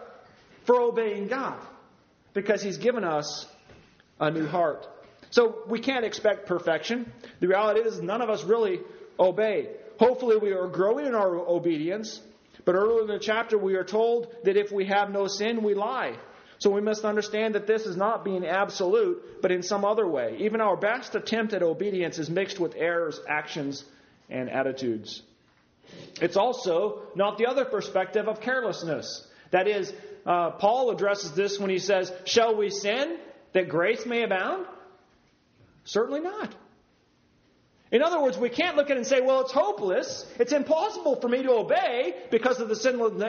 for 0.65 0.81
obeying 0.81 1.29
God 1.29 1.59
because 2.35 2.63
He's 2.63 2.79
given 2.79 3.05
us 3.05 3.47
a 4.21 4.31
new 4.31 4.47
heart. 4.47 4.87
So 5.31 5.63
we 5.69 5.81
can't 5.81 6.05
expect 6.05 6.47
perfection. 6.47 7.13
The 7.41 7.49
reality 7.49 7.81
is, 7.81 8.01
none 8.01 8.23
of 8.23 8.31
us 8.31 8.45
really 8.45 8.81
obey. 9.19 9.69
Hopefully, 9.99 10.37
we 10.37 10.53
are 10.53 10.67
growing 10.69 11.07
in 11.07 11.15
our 11.15 11.37
obedience. 11.37 12.21
But 12.65 12.75
earlier 12.75 13.03
in 13.03 13.07
the 13.09 13.19
chapter, 13.19 13.59
we 13.59 13.75
are 13.77 13.85
told 13.85 14.33
that 14.45 14.57
if 14.57 14.73
we 14.73 14.87
have 14.87 15.11
no 15.11 15.27
sin, 15.27 15.63
we 15.63 15.75
lie. 15.75 16.17
So 16.59 16.71
we 16.71 16.81
must 16.81 17.05
understand 17.05 17.55
that 17.55 17.67
this 17.67 17.87
is 17.87 17.97
not 17.97 18.25
being 18.25 18.45
absolute, 18.45 19.41
but 19.41 19.53
in 19.53 19.63
some 19.63 19.85
other 19.85 20.07
way. 20.07 20.39
Even 20.41 20.61
our 20.61 20.77
best 20.77 21.15
attempt 21.15 21.53
at 21.53 21.63
obedience 21.63 22.19
is 22.19 22.29
mixed 22.29 22.59
with 22.59 22.75
errors, 22.77 23.21
actions, 23.29 23.85
and 24.29 24.51
attitudes. 24.51 25.23
It's 26.21 26.37
also 26.37 27.03
not 27.15 27.39
the 27.39 27.47
other 27.47 27.65
perspective 27.65 28.29
of 28.29 28.41
carelessness. 28.41 29.27
That 29.51 29.69
is, 29.69 29.93
uh, 30.27 30.51
Paul 30.53 30.91
addresses 30.91 31.33
this 31.33 31.59
when 31.59 31.71
he 31.71 31.79
says, 31.79 32.13
Shall 32.25 32.57
we 32.57 32.71
sin 32.71 33.19
that 33.53 33.69
grace 33.69 34.05
may 34.05 34.23
abound? 34.23 34.67
Certainly 35.85 36.21
not. 36.21 36.55
In 37.91 38.03
other 38.03 38.21
words, 38.21 38.37
we 38.37 38.51
can't 38.51 38.77
look 38.77 38.91
at 38.91 38.97
it 38.97 38.99
and 38.99 39.07
say, 39.07 39.23
well, 39.23 39.41
it's 39.41 39.53
hopeless. 39.53 40.27
It's 40.39 40.53
impossible 40.53 41.17
for 41.21 41.29
me 41.29 41.43
to 41.43 41.53
obey 41.53 42.15
because 42.31 42.61
of 42.61 42.69
the 42.69 42.77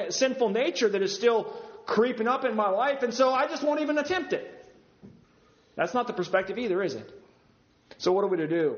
sinful 0.10 0.50
nature 0.50 0.90
that 0.90 1.02
is 1.02 1.16
still 1.16 1.46
creeping 1.86 2.28
up 2.28 2.44
in 2.44 2.56
my 2.56 2.70
life, 2.70 3.02
and 3.02 3.14
so 3.14 3.32
I 3.32 3.48
just 3.48 3.64
won't 3.64 3.80
even 3.80 3.98
attempt 3.98 4.34
it. 4.34 4.54
That's 5.76 5.94
not 5.94 6.08
the 6.08 6.14
perspective 6.14 6.58
either, 6.58 6.84
is 6.84 6.96
it? 6.96 7.10
So, 7.98 8.12
what 8.12 8.24
are 8.24 8.28
we 8.28 8.38
to 8.38 8.48
do? 8.48 8.76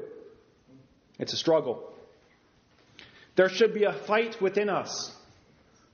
It's 1.17 1.33
a 1.33 1.37
struggle. 1.37 1.90
There 3.35 3.49
should 3.49 3.73
be 3.73 3.83
a 3.83 3.93
fight 3.93 4.41
within 4.41 4.69
us. 4.69 5.15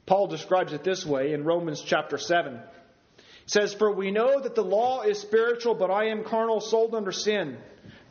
Paul 0.05 0.27
describes 0.27 0.73
it 0.73 0.83
this 0.83 1.05
way 1.05 1.33
in 1.33 1.43
Romans 1.43 1.81
chapter 1.81 2.17
7. 2.17 2.59
He 3.17 3.23
says, 3.45 3.73
For 3.73 3.91
we 3.91 4.11
know 4.11 4.39
that 4.39 4.55
the 4.55 4.63
law 4.63 5.01
is 5.01 5.19
spiritual, 5.19 5.75
but 5.75 5.91
I 5.91 6.05
am 6.05 6.23
carnal, 6.23 6.61
sold 6.61 6.95
under 6.95 7.11
sin. 7.11 7.57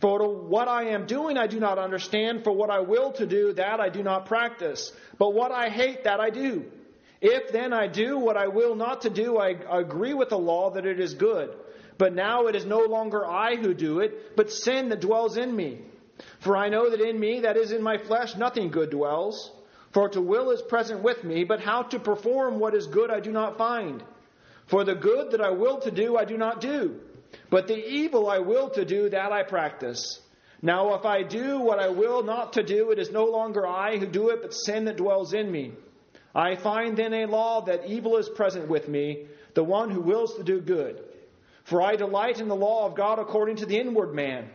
For 0.01 0.29
what 0.29 0.69
I 0.69 0.91
am 0.91 1.07
doing 1.07 1.39
I 1.39 1.47
do 1.47 1.59
not 1.59 1.79
understand, 1.79 2.45
for 2.45 2.53
what 2.53 2.71
I 2.71 2.81
will 2.81 3.13
to 3.13 3.27
do, 3.27 3.55
that 3.55 3.81
I 3.81 3.89
do 3.89 4.03
not 4.03 4.27
practice. 4.27 4.93
But 5.19 5.33
what 5.33 5.53
I 5.53 5.71
hate, 5.71 6.05
that 6.05 6.21
I 6.21 6.31
do. 6.31 6.67
If 7.21 7.51
then 7.51 7.73
I 7.73 7.87
do 7.87 8.19
what 8.19 8.37
I 8.37 8.49
will 8.49 8.75
not 8.75 9.03
to 9.03 9.11
do, 9.11 9.39
I 9.39 9.57
agree 9.71 10.13
with 10.13 10.29
the 10.29 10.39
law 10.39 10.71
that 10.71 10.85
it 10.85 11.01
is 11.01 11.15
good. 11.15 11.51
But 11.97 12.15
now 12.15 12.47
it 12.47 12.55
is 12.55 12.67
no 12.67 12.81
longer 12.81 13.27
I 13.27 13.57
who 13.57 13.73
do 13.73 14.01
it, 14.01 14.37
but 14.37 14.53
sin 14.53 14.91
that 14.91 15.01
dwells 15.01 15.39
in 15.39 15.55
me. 15.55 15.81
For 16.41 16.57
I 16.57 16.69
know 16.69 16.91
that 16.91 17.01
in 17.01 17.19
me, 17.19 17.41
that 17.41 17.57
is 17.57 17.73
in 17.73 17.83
my 17.83 17.99
flesh, 17.99 18.37
nothing 18.37 18.71
good 18.71 18.91
dwells. 18.91 19.53
For 19.93 20.09
to 20.11 20.21
will 20.21 20.51
is 20.51 20.63
present 20.63 21.03
with 21.03 21.25
me, 21.25 21.45
but 21.45 21.61
how 21.61 21.83
to 21.85 21.99
perform 21.99 22.59
what 22.59 22.75
is 22.75 22.87
good 22.87 23.11
I 23.11 23.21
do 23.21 23.33
not 23.33 23.59
find. 23.59 24.03
For 24.67 24.85
the 24.85 24.95
good 24.95 25.31
that 25.33 25.41
I 25.41 25.51
will 25.51 25.81
to 25.81 25.91
do, 25.91 26.17
I 26.17 26.25
do 26.25 26.37
not 26.37 26.61
do 26.61 27.01
but 27.51 27.67
the 27.67 27.77
evil 27.77 28.29
I 28.29 28.39
will 28.39 28.71
to 28.71 28.85
do, 28.85 29.09
that 29.11 29.33
I 29.33 29.43
practice. 29.43 30.21
Now, 30.63 30.95
if 30.95 31.05
I 31.05 31.23
do 31.23 31.61
what 31.61 31.79
I 31.79 31.89
will 31.89 32.23
not 32.23 32.55
to 32.55 32.63
do, 32.63 32.91
it 32.91 32.99
is 32.99 33.11
no 33.11 33.27
longer 33.27 33.67
I 33.67 33.99
who 33.99 34.07
do 34.07 34.31
it, 34.31 34.43
but 34.43 34.55
sin 34.55 34.87
that 34.87 34.97
dwells 34.97 35.33
in 35.33 35.51
me. 35.51 35.73
I 36.35 36.57
find 36.57 36.97
then 36.97 37.15
a 37.15 37.27
law 37.27 37.63
that 37.63 37.87
evil 37.87 38.17
is 38.17 38.29
present 38.29 38.69
with 38.69 38.89
me, 38.89 39.27
the 39.55 39.65
one 39.65 39.91
who 39.91 40.01
wills 40.01 40.35
to 40.37 40.43
do 40.43 40.61
good. 40.61 41.03
For 41.65 41.83
I 41.83 41.97
delight 41.97 42.41
in 42.41 42.49
the 42.49 42.57
law 42.57 42.87
of 42.87 42.95
God 42.95 43.19
according 43.19 43.57
to 43.57 43.67
the 43.67 43.79
inward 43.79 44.15
man. 44.15 44.51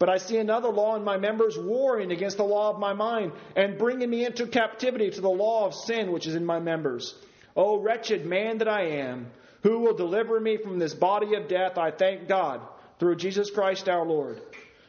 But 0.00 0.08
I 0.08 0.16
see 0.16 0.38
another 0.38 0.70
law 0.70 0.96
in 0.96 1.04
my 1.04 1.18
members 1.18 1.58
warring 1.58 2.10
against 2.10 2.38
the 2.38 2.42
law 2.42 2.70
of 2.70 2.80
my 2.80 2.94
mind 2.94 3.32
and 3.54 3.78
bringing 3.78 4.08
me 4.08 4.24
into 4.24 4.46
captivity 4.46 5.10
to 5.10 5.20
the 5.20 5.28
law 5.28 5.66
of 5.66 5.74
sin 5.74 6.10
which 6.10 6.26
is 6.26 6.34
in 6.34 6.44
my 6.44 6.58
members. 6.58 7.14
O 7.54 7.78
wretched 7.78 8.24
man 8.24 8.58
that 8.58 8.68
I 8.68 8.86
am! 9.02 9.30
Who 9.62 9.80
will 9.80 9.94
deliver 9.94 10.40
me 10.40 10.56
from 10.56 10.78
this 10.78 10.94
body 10.94 11.34
of 11.34 11.48
death? 11.48 11.76
I 11.76 11.90
thank 11.90 12.28
God 12.28 12.62
through 12.98 13.16
Jesus 13.16 13.50
Christ 13.50 13.90
our 13.90 14.06
Lord. 14.06 14.40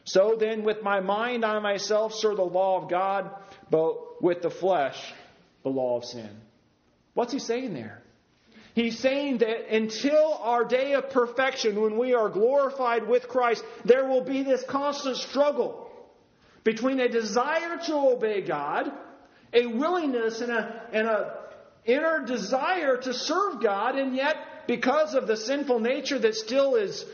So 0.04 0.34
then, 0.40 0.64
with 0.64 0.82
my 0.82 1.00
mind, 1.00 1.44
I 1.44 1.58
myself 1.58 2.14
serve 2.14 2.36
the 2.36 2.42
law 2.42 2.82
of 2.82 2.88
God, 2.88 3.30
but 3.70 4.22
with 4.22 4.40
the 4.40 4.50
flesh, 4.50 5.12
the 5.62 5.68
law 5.68 5.98
of 5.98 6.06
sin. 6.06 6.30
What's 7.12 7.34
he 7.34 7.38
saying 7.38 7.74
there? 7.74 8.01
He's 8.74 8.98
saying 8.98 9.38
that 9.38 9.74
until 9.74 10.38
our 10.40 10.64
day 10.64 10.94
of 10.94 11.10
perfection, 11.10 11.80
when 11.80 11.98
we 11.98 12.14
are 12.14 12.28
glorified 12.28 13.06
with 13.06 13.28
Christ, 13.28 13.64
there 13.84 14.06
will 14.06 14.24
be 14.24 14.42
this 14.42 14.62
constant 14.64 15.16
struggle 15.16 15.90
between 16.64 17.00
a 17.00 17.08
desire 17.08 17.78
to 17.86 17.94
obey 17.94 18.40
God, 18.40 18.90
a 19.52 19.66
willingness 19.66 20.40
and 20.40 20.50
a, 20.50 20.82
and 20.92 21.06
a 21.06 21.38
inner 21.84 22.24
desire 22.24 22.96
to 22.96 23.12
serve 23.12 23.60
God, 23.62 23.96
and 23.96 24.14
yet 24.14 24.36
because 24.66 25.14
of 25.14 25.26
the 25.26 25.36
sinful 25.36 25.80
nature 25.80 26.18
that 26.18 26.34
still 26.34 26.76
is 26.76 27.04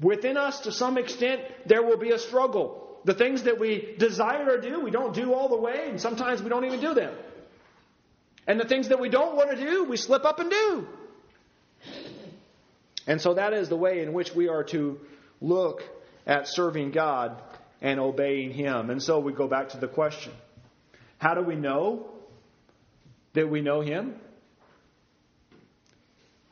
Within 0.00 0.38
us, 0.38 0.60
to 0.60 0.72
some 0.72 0.96
extent, 0.96 1.42
there 1.66 1.82
will 1.82 1.98
be 1.98 2.10
a 2.10 2.18
struggle. 2.18 3.00
The 3.04 3.14
things 3.14 3.42
that 3.42 3.60
we 3.60 3.94
desire 3.98 4.56
to 4.56 4.68
do, 4.68 4.80
we 4.80 4.90
don't 4.90 5.14
do 5.14 5.34
all 5.34 5.48
the 5.48 5.56
way, 5.56 5.88
and 5.88 6.00
sometimes 6.00 6.42
we 6.42 6.48
don't 6.48 6.64
even 6.64 6.80
do 6.80 6.94
them. 6.94 7.14
And 8.46 8.58
the 8.58 8.64
things 8.64 8.88
that 8.88 9.00
we 9.00 9.08
don't 9.08 9.36
want 9.36 9.50
to 9.50 9.56
do, 9.56 9.84
we 9.84 9.96
slip 9.96 10.24
up 10.24 10.40
and 10.40 10.50
do. 10.50 10.88
And 13.06 13.20
so 13.20 13.34
that 13.34 13.52
is 13.52 13.68
the 13.68 13.76
way 13.76 14.02
in 14.02 14.12
which 14.12 14.34
we 14.34 14.48
are 14.48 14.64
to 14.64 15.00
look 15.40 15.82
at 16.26 16.48
serving 16.48 16.90
God 16.90 17.40
and 17.80 17.98
obeying 17.98 18.52
Him. 18.52 18.90
And 18.90 19.02
so 19.02 19.18
we 19.20 19.32
go 19.32 19.48
back 19.48 19.70
to 19.70 19.78
the 19.78 19.88
question 19.88 20.32
how 21.18 21.34
do 21.34 21.42
we 21.42 21.54
know 21.54 22.06
that 23.34 23.48
we 23.48 23.60
know 23.60 23.80
Him? 23.80 24.14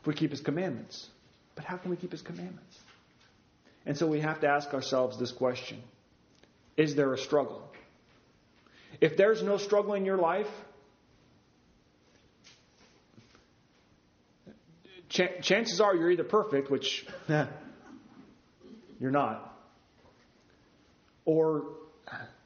If 0.01 0.07
we 0.07 0.15
keep 0.15 0.31
His 0.31 0.41
commandments. 0.41 1.09
But 1.55 1.65
how 1.65 1.77
can 1.77 1.91
we 1.91 1.97
keep 1.97 2.13
His 2.13 2.23
commandments? 2.23 2.79
And 3.87 3.97
so 3.97 4.07
we 4.07 4.21
have 4.21 4.41
to 4.41 4.49
ask 4.49 4.73
ourselves 4.75 5.19
this 5.19 5.33
question 5.33 5.83
Is 6.77 6.95
there 6.95 7.13
a 7.13 7.19
struggle? 7.19 7.63
If 9.01 9.17
there's 9.17 9.43
no 9.43 9.59
struggle 9.59 9.95
in 9.95 10.05
your 10.05 10.19
life, 10.19 10.51
ch- 15.09 15.43
chances 15.43 15.81
are 15.81 15.95
you're 15.95 16.11
either 16.11 16.25
perfect, 16.25 16.71
which 16.71 17.07
eh, 17.29 17.47
you're 19.01 19.11
not, 19.11 19.57
or 21.25 21.65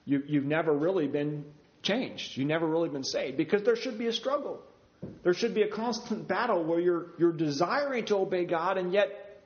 you, 0.04 0.22
you've 0.26 0.44
never 0.44 0.72
really 0.72 1.06
been 1.06 1.44
changed. 1.82 2.36
You've 2.36 2.48
never 2.48 2.66
really 2.66 2.88
been 2.88 3.04
saved 3.04 3.36
because 3.36 3.62
there 3.62 3.76
should 3.76 3.98
be 3.98 4.06
a 4.06 4.12
struggle. 4.12 4.60
There 5.22 5.34
should 5.34 5.54
be 5.54 5.62
a 5.62 5.68
constant 5.68 6.28
battle 6.28 6.62
where 6.62 6.78
you're, 6.78 7.06
you're 7.18 7.32
desiring 7.32 8.04
to 8.06 8.16
obey 8.16 8.44
God, 8.44 8.78
and 8.78 8.92
yet, 8.92 9.42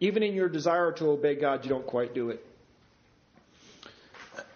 even 0.00 0.22
in 0.22 0.34
your 0.34 0.48
desire 0.48 0.92
to 0.92 1.10
obey 1.10 1.34
God, 1.34 1.64
you 1.64 1.70
don't 1.70 1.86
quite 1.86 2.14
do 2.14 2.30
it. 2.30 2.46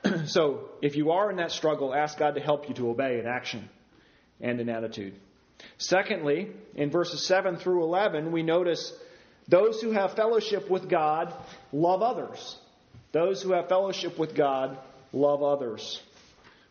so, 0.29 0.69
if 0.81 0.97
you 0.97 1.11
are 1.11 1.31
in 1.31 1.37
that 1.37 1.51
struggle, 1.51 1.95
ask 1.95 2.19
God 2.19 2.37
to 2.37 2.41
help 2.41 2.69
you 2.69 2.75
to 2.77 2.91
obey 2.91 3.19
in 3.19 3.27
action 3.27 3.69
and 4.41 4.61
in 4.61 4.69
attitude. 4.69 5.15
Secondly, 5.77 6.51
in 6.75 6.91
verses 6.91 7.25
7 7.27 7.57
through 7.57 7.83
11, 7.85 8.33
we 8.33 8.43
notice 8.43 8.93
those 9.49 9.81
who 9.81 9.93
have 9.93 10.15
fellowship 10.15 10.71
with 10.71 10.89
God 10.89 11.33
love 11.73 12.03
others. 12.03 12.57
Those 13.13 13.43
who 13.43 13.53
have 13.53 13.69
fellowship 13.69 14.19
with 14.19 14.35
God 14.35 14.79
love 15.13 15.43
others. 15.43 16.01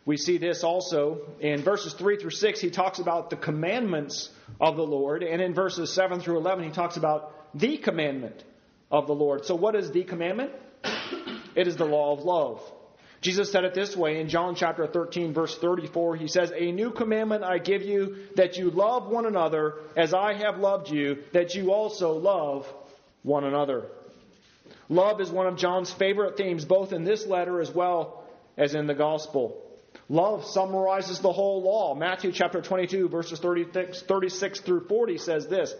We 0.06 0.15
see 0.15 0.38
this 0.38 0.63
also 0.63 1.19
in 1.39 1.63
verses 1.63 1.93
3 1.93 2.17
through 2.17 2.32
6. 2.32 2.62
He 2.62 2.69
talks 2.69 3.00
about 3.00 3.30
the 3.30 3.36
commandments 3.36 4.30
of 4.62 4.78
the 4.78 4.86
Lord. 4.86 5.23
And 5.23 5.41
in 5.41 5.54
verses 5.54 5.91
7 5.91 6.21
through 6.21 6.38
11, 6.38 6.63
he 6.63 6.71
talks 6.71 6.95
about 6.95 7.34
the 7.54 7.78
commandment 7.78 8.43
of 8.89 9.08
the 9.08 9.15
Lord. 9.15 9.45
So, 9.45 9.56
what 9.56 9.76
is 9.76 9.91
the 9.91 10.04
commandment? 10.04 10.52
It 11.56 11.67
is 11.67 11.76
the 11.76 11.86
law 11.86 12.13
of 12.13 12.23
love. 12.23 12.62
Jesus 13.21 13.51
said 13.51 13.63
it 13.63 13.73
this 13.73 13.95
way 13.95 14.19
in 14.19 14.30
John 14.30 14.56
chapter 14.56 14.86
13, 14.86 15.34
verse 15.34 15.58
34. 15.58 16.15
He 16.17 16.27
says, 16.27 16.51
A 16.56 16.71
new 16.71 16.91
commandment 16.91 17.43
I 17.43 17.58
give 17.58 17.82
you, 17.82 18.17
that 18.36 18.58
you 18.58 18.69
love 18.69 19.08
one 19.08 19.25
another 19.25 19.75
as 19.95 20.13
I 20.13 20.34
have 20.34 20.60
loved 20.60 20.91
you, 20.91 21.23
that 21.34 21.56
you 21.56 21.71
also 21.71 22.13
love 22.13 22.67
one 23.23 23.43
another. 23.43 23.86
Love 24.89 25.19
is 25.19 25.30
one 25.30 25.47
of 25.47 25.58
John's 25.58 25.91
favorite 25.91 26.38
themes, 26.38 26.63
both 26.63 26.93
in 26.93 27.03
this 27.03 27.25
letter 27.25 27.60
as 27.60 27.71
well 27.71 28.23
as 28.56 28.75
in 28.75 28.88
the 28.88 28.93
gospel. 28.93 29.63
Love 30.10 30.45
summarizes 30.45 31.19
the 31.19 31.32
whole 31.32 31.62
law. 31.63 31.93
Matthew 31.95 32.32
chapter 32.32 32.62
22, 32.62 33.10
verses 33.10 33.39
36, 33.39 34.03
36 34.03 34.60
through 34.62 34.88
40 34.88 35.17
says 35.17 35.47
this 35.47 35.73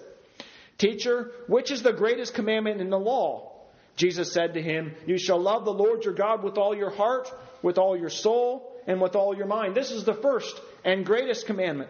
Teacher, 0.78 1.32
which 1.48 1.72
is 1.72 1.82
the 1.82 1.94
greatest 1.94 2.34
commandment 2.34 2.82
in 2.82 2.90
the 2.90 3.00
law? 3.00 3.57
Jesus 3.98 4.32
said 4.32 4.54
to 4.54 4.62
him, 4.62 4.96
You 5.06 5.18
shall 5.18 5.40
love 5.40 5.66
the 5.66 5.74
Lord 5.74 6.06
your 6.06 6.14
God 6.14 6.44
with 6.44 6.58
all 6.58 6.76
your 6.76 6.92
heart, 6.92 7.30
with 7.62 7.78
all 7.78 7.98
your 7.98 8.12
soul, 8.12 8.80
and 8.86 9.02
with 9.02 9.16
all 9.16 9.36
your 9.36 9.48
mind. 9.48 9.76
This 9.76 9.92
is 9.92 10.06
the 10.06 10.14
first 10.14 10.62
and 10.86 11.06
greatest 11.06 11.48
commandment. 11.48 11.90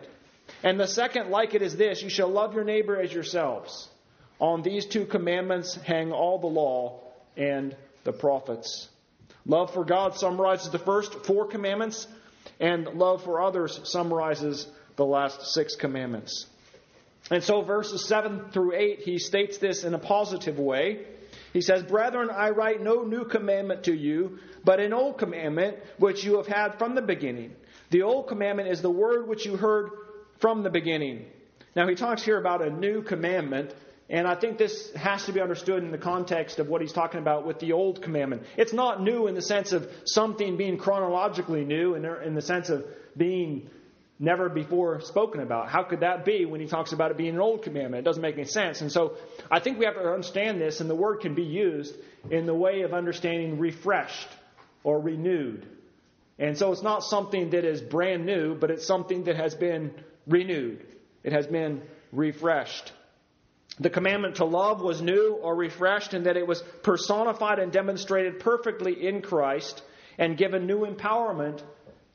And 0.64 0.80
the 0.80 0.88
second, 0.88 1.30
like 1.30 1.54
it, 1.54 1.62
is 1.62 1.76
this 1.76 2.02
You 2.02 2.10
shall 2.10 2.30
love 2.30 2.56
your 2.56 2.64
neighbor 2.64 3.00
as 3.00 3.14
yourselves. 3.14 3.90
On 4.40 4.62
these 4.62 4.86
two 4.86 5.06
commandments 5.06 5.76
hang 5.76 6.12
all 6.12 6.40
the 6.40 6.48
law 6.48 7.02
and 7.36 7.76
the 8.04 8.14
prophets. 8.14 8.88
Love 9.46 9.74
for 9.74 9.84
God 9.84 10.16
summarizes 10.16 10.70
the 10.70 10.80
first 10.80 11.26
four 11.26 11.46
commandments, 11.48 12.08
and 12.60 12.86
love 12.86 13.24
for 13.24 13.42
others 13.42 13.80
summarizes 13.84 14.68
the 14.96 15.06
last 15.06 15.54
six 15.54 15.76
commandments. 15.76 16.46
And 17.30 17.44
so, 17.44 17.62
verses 17.62 18.06
7 18.06 18.52
through 18.52 18.74
8, 18.74 19.00
he 19.00 19.20
states 19.20 19.58
this 19.58 19.84
in 19.84 19.94
a 19.94 20.00
positive 20.00 20.58
way. 20.58 21.06
He 21.58 21.62
says, 21.62 21.82
Brethren, 21.82 22.30
I 22.30 22.52
write 22.52 22.84
no 22.84 23.02
new 23.02 23.26
commandment 23.26 23.86
to 23.86 23.92
you, 23.92 24.38
but 24.64 24.80
an 24.80 24.94
old 24.94 25.18
commandment 25.18 25.78
which 25.98 26.24
you 26.24 26.38
have 26.38 26.46
had 26.46 26.78
from 26.78 26.94
the 26.94 27.02
beginning. 27.02 27.56
The 27.90 28.04
old 28.04 28.28
commandment 28.28 28.70
is 28.70 28.84
the 28.84 28.92
word 28.92 29.28
which 29.28 29.44
you 29.44 29.58
heard 29.58 29.90
from 30.38 30.62
the 30.62 30.70
beginning. 30.70 31.26
Now, 31.76 31.88
he 31.88 31.96
talks 31.96 32.22
here 32.22 32.38
about 32.38 32.62
a 32.62 32.70
new 32.70 33.02
commandment, 33.02 33.74
and 34.08 34.28
I 34.28 34.36
think 34.36 34.60
this 34.60 34.94
has 34.94 35.26
to 35.26 35.32
be 35.32 35.42
understood 35.42 35.82
in 35.82 35.90
the 35.90 35.98
context 35.98 36.60
of 36.60 36.68
what 36.68 36.82
he's 36.82 36.94
talking 36.94 37.22
about 37.22 37.48
with 37.48 37.58
the 37.58 37.72
old 37.72 38.04
commandment. 38.04 38.44
It's 38.56 38.74
not 38.74 39.02
new 39.02 39.26
in 39.26 39.34
the 39.34 39.42
sense 39.42 39.72
of 39.72 39.92
something 40.06 40.58
being 40.58 40.78
chronologically 40.78 41.66
new, 41.66 41.96
in 41.96 42.36
the 42.36 42.42
sense 42.44 42.70
of 42.70 42.86
being 43.18 43.72
never 44.20 44.50
before 44.50 45.00
spoken 45.02 45.42
about. 45.42 45.70
How 45.70 45.84
could 45.84 46.00
that 46.00 46.26
be 46.26 46.46
when 46.46 46.60
he 46.60 46.68
talks 46.68 46.92
about 46.92 47.12
it 47.12 47.18
being 47.18 47.36
an 47.36 47.40
old 47.40 47.64
commandment? 47.64 48.02
It 48.02 48.06
doesn't 48.06 48.22
make 48.22 48.36
any 48.36 48.46
sense. 48.46 48.82
And 48.82 48.92
so 48.92 49.18
I 49.52 49.60
think 49.60 49.78
we 49.78 49.86
have 49.86 49.96
to 49.96 50.10
understand 50.10 50.60
this, 50.60 50.82
and 50.82 50.90
the 50.90 50.96
word 50.96 51.22
can 51.22 51.36
be 51.36 51.44
used 51.44 51.96
in 52.32 52.46
the 52.46 52.56
way 52.56 52.82
of 52.82 52.94
understanding 52.94 53.60
refreshed 53.60 54.28
or 54.84 55.00
renewed. 55.00 55.68
And 56.40 56.58
so 56.58 56.72
it's 56.72 56.84
not 56.84 57.04
something 57.04 57.52
that 57.52 57.66
is 57.66 57.82
brand 57.82 58.26
new, 58.26 58.56
but 58.56 58.72
it's 58.72 58.86
something 58.86 59.26
that 59.26 59.36
has 59.36 59.56
been 59.56 59.94
renewed. 60.28 60.86
It 61.24 61.34
has 61.34 61.48
been 61.48 61.82
refreshed. 62.12 62.92
The 63.80 63.90
commandment 63.90 64.36
to 64.36 64.46
love 64.46 64.82
was 64.82 65.02
new 65.02 65.38
or 65.42 65.56
refreshed 65.56 66.14
in 66.14 66.24
that 66.24 66.38
it 66.38 66.48
was 66.48 66.64
personified 66.82 67.60
and 67.60 67.72
demonstrated 67.72 68.40
perfectly 68.40 69.08
in 69.08 69.22
Christ 69.22 69.84
and 70.18 70.36
given 70.38 70.66
new 70.66 70.86
empowerment 70.86 71.62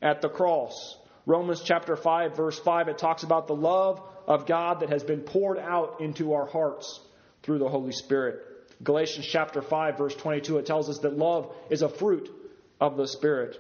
at 0.01 0.23
the 0.23 0.29
cross. 0.29 0.97
Romans 1.27 1.63
chapter 1.65 1.97
5 1.97 2.37
verse 2.37 2.59
5 2.59 2.89
it 2.89 2.99
talks 2.99 3.23
about 3.23 3.47
the 3.47 3.55
love 3.55 4.01
of 4.27 4.47
God 4.47 4.81
that 4.81 4.91
has 4.91 5.05
been 5.05 5.21
poured 5.21 5.59
out 5.59 6.01
into 6.01 6.33
our 6.35 6.47
hearts 6.47 7.01
through 7.43 7.59
the 7.59 7.69
Holy 7.69 7.93
Spirit. 7.93 8.41
Galatians 8.83 9.27
chapter 9.27 9.63
5 9.63 9.99
verse 9.99 10.15
22 10.17 10.59
it 10.59 10.67
tells 10.67 10.89
us 10.89 10.99
that 10.99 11.17
love 11.17 11.55
is 11.71 11.83
a 11.83 11.89
fruit 11.89 12.29
of 12.81 12.97
the 12.97 13.07
Spirit. 13.07 13.57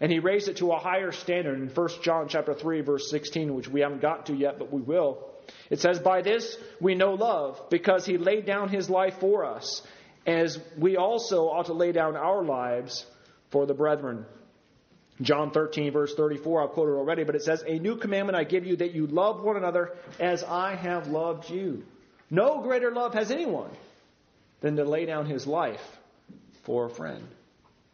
And 0.00 0.10
he 0.10 0.18
raised 0.18 0.48
it 0.48 0.58
to 0.58 0.72
a 0.72 0.78
higher 0.78 1.12
standard 1.12 1.58
in 1.60 1.68
1 1.68 1.88
John 2.02 2.28
chapter 2.28 2.54
3 2.54 2.80
verse 2.80 3.10
16 3.10 3.54
which 3.54 3.68
we 3.68 3.80
haven't 3.80 4.00
got 4.00 4.26
to 4.26 4.34
yet 4.34 4.58
but 4.58 4.72
we 4.72 4.80
will. 4.80 5.26
It 5.68 5.80
says, 5.80 5.98
By 5.98 6.22
this 6.22 6.56
we 6.80 6.94
know 6.94 7.14
love, 7.14 7.60
because 7.70 8.06
he 8.06 8.18
laid 8.18 8.46
down 8.46 8.68
his 8.68 8.88
life 8.88 9.18
for 9.20 9.44
us, 9.44 9.82
as 10.26 10.58
we 10.78 10.96
also 10.96 11.48
ought 11.48 11.66
to 11.66 11.72
lay 11.72 11.92
down 11.92 12.16
our 12.16 12.42
lives 12.42 13.04
for 13.50 13.66
the 13.66 13.74
brethren. 13.74 14.24
John 15.22 15.50
13, 15.50 15.92
verse 15.92 16.14
34, 16.14 16.62
I've 16.62 16.70
quoted 16.70 16.92
already, 16.92 17.24
but 17.24 17.34
it 17.34 17.42
says, 17.42 17.62
A 17.66 17.78
new 17.78 17.96
commandment 17.96 18.36
I 18.36 18.44
give 18.44 18.64
you 18.64 18.76
that 18.76 18.94
you 18.94 19.06
love 19.06 19.42
one 19.42 19.56
another 19.56 19.96
as 20.18 20.42
I 20.42 20.74
have 20.76 21.08
loved 21.08 21.50
you. 21.50 21.82
No 22.30 22.62
greater 22.62 22.90
love 22.90 23.14
has 23.14 23.30
anyone 23.30 23.70
than 24.60 24.76
to 24.76 24.84
lay 24.84 25.04
down 25.04 25.26
his 25.26 25.46
life 25.46 25.82
for 26.64 26.86
a 26.86 26.90
friend. 26.90 27.26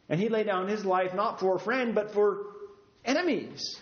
And 0.09 0.21
he 0.21 0.29
laid 0.29 0.47
down 0.47 0.69
his 0.69 0.85
life 0.85 1.15
not 1.15 1.41
for 1.41 1.57
a 1.57 1.59
friend, 1.59 1.95
but 1.95 2.13
for 2.13 2.39
enemies. 3.05 3.77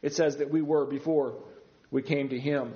It 0.00 0.14
says 0.14 0.38
that 0.38 0.50
we 0.50 0.62
were 0.62 0.86
before 0.86 1.34
we 1.90 2.02
came 2.02 2.30
to 2.30 2.38
him. 2.38 2.72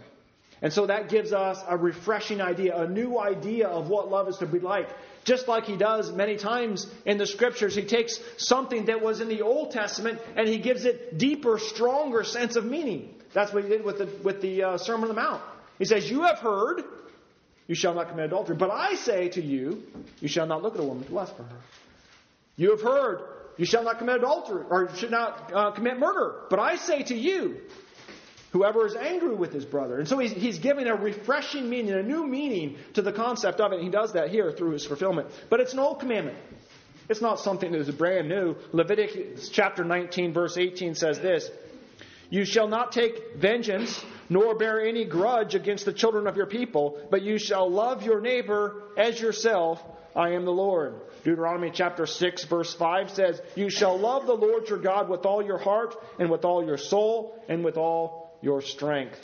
And 0.62 0.72
so 0.72 0.86
that 0.86 1.08
gives 1.08 1.32
us 1.32 1.58
a 1.68 1.76
refreshing 1.76 2.40
idea, 2.40 2.76
a 2.76 2.88
new 2.88 3.18
idea 3.18 3.66
of 3.66 3.88
what 3.88 4.08
love 4.08 4.28
is 4.28 4.36
to 4.38 4.46
be 4.46 4.60
like. 4.60 4.88
Just 5.26 5.48
like 5.48 5.64
he 5.64 5.76
does 5.76 6.12
many 6.12 6.36
times 6.36 6.86
in 7.04 7.18
the 7.18 7.26
scriptures, 7.26 7.74
he 7.74 7.82
takes 7.82 8.20
something 8.38 8.84
that 8.84 9.02
was 9.02 9.20
in 9.20 9.28
the 9.28 9.42
Old 9.42 9.72
Testament 9.72 10.20
and 10.36 10.48
he 10.48 10.58
gives 10.58 10.84
it 10.84 11.18
deeper, 11.18 11.58
stronger 11.58 12.22
sense 12.22 12.54
of 12.54 12.64
meaning. 12.64 13.12
That's 13.32 13.52
what 13.52 13.64
he 13.64 13.68
did 13.68 13.84
with 13.84 13.98
the, 13.98 14.06
with 14.22 14.40
the 14.40 14.62
uh, 14.62 14.78
Sermon 14.78 15.10
on 15.10 15.14
the 15.16 15.20
Mount. 15.20 15.42
He 15.80 15.84
says, 15.84 16.08
You 16.08 16.22
have 16.22 16.38
heard, 16.38 16.84
you 17.66 17.74
shall 17.74 17.92
not 17.92 18.08
commit 18.08 18.26
adultery. 18.26 18.54
But 18.54 18.70
I 18.70 18.94
say 18.94 19.28
to 19.30 19.42
you, 19.42 19.82
you 20.20 20.28
shall 20.28 20.46
not 20.46 20.62
look 20.62 20.74
at 20.74 20.80
a 20.80 20.84
woman 20.84 21.04
to 21.04 21.12
lust 21.12 21.36
for 21.36 21.42
her. 21.42 21.58
You 22.54 22.70
have 22.70 22.82
heard, 22.82 23.22
you 23.56 23.66
shall 23.66 23.82
not 23.82 23.98
commit 23.98 24.16
adultery, 24.18 24.64
or 24.70 24.84
you 24.84 24.96
should 24.96 25.10
not 25.10 25.52
uh, 25.52 25.72
commit 25.72 25.98
murder. 25.98 26.42
But 26.50 26.60
I 26.60 26.76
say 26.76 27.02
to 27.02 27.16
you, 27.16 27.62
Whoever 28.56 28.86
is 28.86 28.96
angry 28.96 29.34
with 29.34 29.52
his 29.52 29.66
brother. 29.66 29.98
And 29.98 30.08
so 30.08 30.16
he's, 30.16 30.32
he's 30.32 30.58
giving 30.58 30.86
a 30.86 30.94
refreshing 30.94 31.68
meaning, 31.68 31.92
a 31.92 32.02
new 32.02 32.26
meaning 32.26 32.78
to 32.94 33.02
the 33.02 33.12
concept 33.12 33.60
of 33.60 33.72
it. 33.72 33.74
And 33.76 33.84
he 33.84 33.90
does 33.90 34.14
that 34.14 34.30
here 34.30 34.50
through 34.50 34.70
his 34.70 34.86
fulfillment. 34.86 35.28
But 35.50 35.60
it's 35.60 35.74
an 35.74 35.78
old 35.78 36.00
commandment. 36.00 36.38
It's 37.10 37.20
not 37.20 37.38
something 37.38 37.70
that 37.70 37.78
is 37.78 37.90
brand 37.90 38.30
new. 38.30 38.56
Leviticus 38.72 39.50
chapter 39.50 39.84
19, 39.84 40.32
verse 40.32 40.56
18 40.56 40.94
says 40.94 41.20
this 41.20 41.50
You 42.30 42.46
shall 42.46 42.66
not 42.66 42.92
take 42.92 43.36
vengeance, 43.36 44.02
nor 44.30 44.54
bear 44.54 44.80
any 44.80 45.04
grudge 45.04 45.54
against 45.54 45.84
the 45.84 45.92
children 45.92 46.26
of 46.26 46.38
your 46.38 46.46
people, 46.46 46.98
but 47.10 47.20
you 47.20 47.36
shall 47.36 47.70
love 47.70 48.04
your 48.04 48.22
neighbor 48.22 48.84
as 48.96 49.20
yourself. 49.20 49.82
I 50.14 50.30
am 50.30 50.46
the 50.46 50.50
Lord. 50.50 50.94
Deuteronomy 51.24 51.72
chapter 51.74 52.06
6, 52.06 52.44
verse 52.44 52.72
5 52.72 53.10
says, 53.10 53.38
You 53.54 53.68
shall 53.68 53.98
love 53.98 54.26
the 54.26 54.32
Lord 54.32 54.70
your 54.70 54.78
God 54.78 55.10
with 55.10 55.26
all 55.26 55.44
your 55.44 55.58
heart, 55.58 55.94
and 56.18 56.30
with 56.30 56.46
all 56.46 56.64
your 56.64 56.78
soul, 56.78 57.38
and 57.50 57.62
with 57.62 57.76
all 57.76 58.25
your 58.46 58.62
strength. 58.62 59.18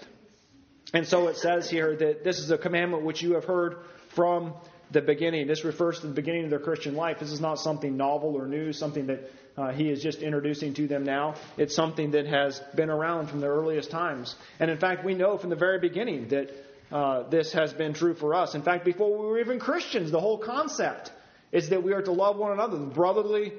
And 0.93 1.07
so 1.07 1.29
it 1.29 1.37
says 1.37 1.71
here 1.71 1.95
that 1.95 2.25
this 2.25 2.41
is 2.41 2.51
a 2.51 2.59
commandment 2.59 3.05
which 3.05 3.23
you 3.23 3.35
have 3.35 3.45
heard 3.45 3.77
from 4.17 4.53
the 4.91 5.01
beginning. 5.01 5.47
This 5.47 5.65
refers 5.65 6.01
to 6.01 6.09
the 6.09 6.13
beginning 6.13 6.45
of 6.45 6.51
their 6.51 6.59
Christian 6.59 6.97
life. 6.97 7.21
This 7.21 7.31
is 7.31 7.41
not 7.41 7.61
something 7.61 7.97
novel 7.97 8.37
or 8.37 8.47
new, 8.49 8.73
something 8.73 9.07
that 9.07 9.31
uh, 9.57 9.71
he 9.71 9.89
is 9.89 10.03
just 10.03 10.23
introducing 10.23 10.75
to 10.75 10.89
them 10.89 11.05
now. 11.05 11.37
It's 11.57 11.77
something 11.77 12.11
that 12.11 12.27
has 12.27 12.61
been 12.75 12.91
around 12.91 13.29
from 13.29 13.41
the 13.41 13.47
earliest 13.47 13.93
times. 13.93 14.35
And 14.59 14.73
in 14.73 14.79
fact, 14.79 15.05
we 15.05 15.15
know 15.15 15.39
from 15.39 15.51
the 15.51 15.57
very 15.57 15.79
beginning 15.79 16.29
that 16.29 16.51
uh, 16.91 17.23
this 17.29 17.53
has 17.53 17.73
been 17.73 17.95
true 17.95 18.15
for 18.15 18.35
us. 18.35 18.57
In 18.57 18.63
fact, 18.63 18.85
before 18.85 19.17
we 19.17 19.25
were 19.25 19.39
even 19.39 19.61
Christians, 19.61 20.11
the 20.11 20.21
whole 20.21 20.39
concept 20.39 21.13
is 21.53 21.69
that 21.69 21.85
we 21.85 21.93
are 21.93 22.03
to 22.03 22.13
love 22.13 22.37
one 22.37 22.51
another, 22.51 22.79
brotherly 22.79 23.53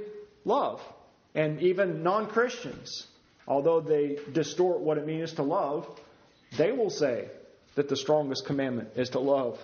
love. 0.43 0.81
And 1.33 1.61
even 1.61 2.03
non 2.03 2.27
Christians, 2.27 3.07
although 3.47 3.81
they 3.81 4.17
distort 4.31 4.79
what 4.79 4.97
it 4.97 5.05
means 5.05 5.33
to 5.33 5.43
love, 5.43 5.87
they 6.57 6.71
will 6.71 6.89
say 6.89 7.27
that 7.75 7.89
the 7.89 7.95
strongest 7.95 8.45
commandment 8.45 8.89
is 8.95 9.09
to 9.09 9.19
love 9.19 9.63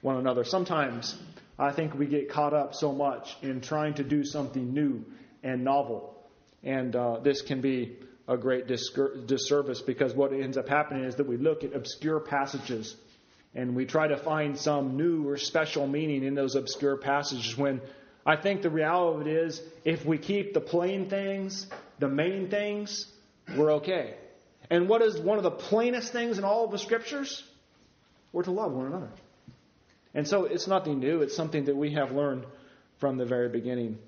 one 0.00 0.16
another. 0.16 0.44
Sometimes 0.44 1.16
I 1.58 1.72
think 1.72 1.94
we 1.94 2.06
get 2.06 2.30
caught 2.30 2.54
up 2.54 2.74
so 2.74 2.92
much 2.92 3.36
in 3.42 3.60
trying 3.60 3.94
to 3.94 4.04
do 4.04 4.24
something 4.24 4.72
new 4.72 5.04
and 5.42 5.64
novel. 5.64 6.16
And 6.62 6.94
uh, 6.94 7.18
this 7.18 7.42
can 7.42 7.60
be 7.60 7.96
a 8.28 8.36
great 8.36 8.66
disservice 8.66 9.82
because 9.82 10.14
what 10.14 10.32
ends 10.32 10.56
up 10.56 10.68
happening 10.68 11.04
is 11.04 11.16
that 11.16 11.26
we 11.26 11.36
look 11.36 11.64
at 11.64 11.74
obscure 11.74 12.20
passages 12.20 12.96
and 13.54 13.74
we 13.74 13.84
try 13.84 14.06
to 14.06 14.16
find 14.16 14.56
some 14.56 14.96
new 14.96 15.28
or 15.28 15.36
special 15.36 15.86
meaning 15.86 16.22
in 16.22 16.34
those 16.34 16.54
obscure 16.54 16.96
passages 16.96 17.56
when 17.58 17.80
I 18.24 18.36
think 18.36 18.62
the 18.62 18.70
reality 18.70 19.20
of 19.20 19.26
it 19.26 19.32
is 19.32 19.62
if 19.84 20.04
we 20.04 20.18
keep 20.18 20.54
the 20.54 20.60
plain 20.60 21.08
things, 21.10 21.66
the 22.00 22.08
main 22.08 22.48
things, 22.48 23.06
we're 23.56 23.74
okay. 23.74 24.14
And 24.70 24.88
what 24.88 25.02
is 25.02 25.18
one 25.20 25.36
of 25.36 25.44
the 25.44 25.50
plainest 25.50 26.12
things 26.12 26.38
in 26.38 26.44
all 26.44 26.64
of 26.64 26.70
the 26.70 26.78
scriptures? 26.78 27.44
We're 28.32 28.44
to 28.44 28.50
love 28.50 28.72
one 28.72 28.86
another. 28.86 29.10
And 30.14 30.26
so 30.26 30.44
it's 30.44 30.66
nothing 30.66 30.98
new, 30.98 31.22
it's 31.22 31.36
something 31.36 31.66
that 31.66 31.76
we 31.76 31.92
have 31.92 32.10
learned 32.10 32.44
from 32.98 33.16
the 33.16 33.24
very 33.24 33.48
beginning. 33.48 33.98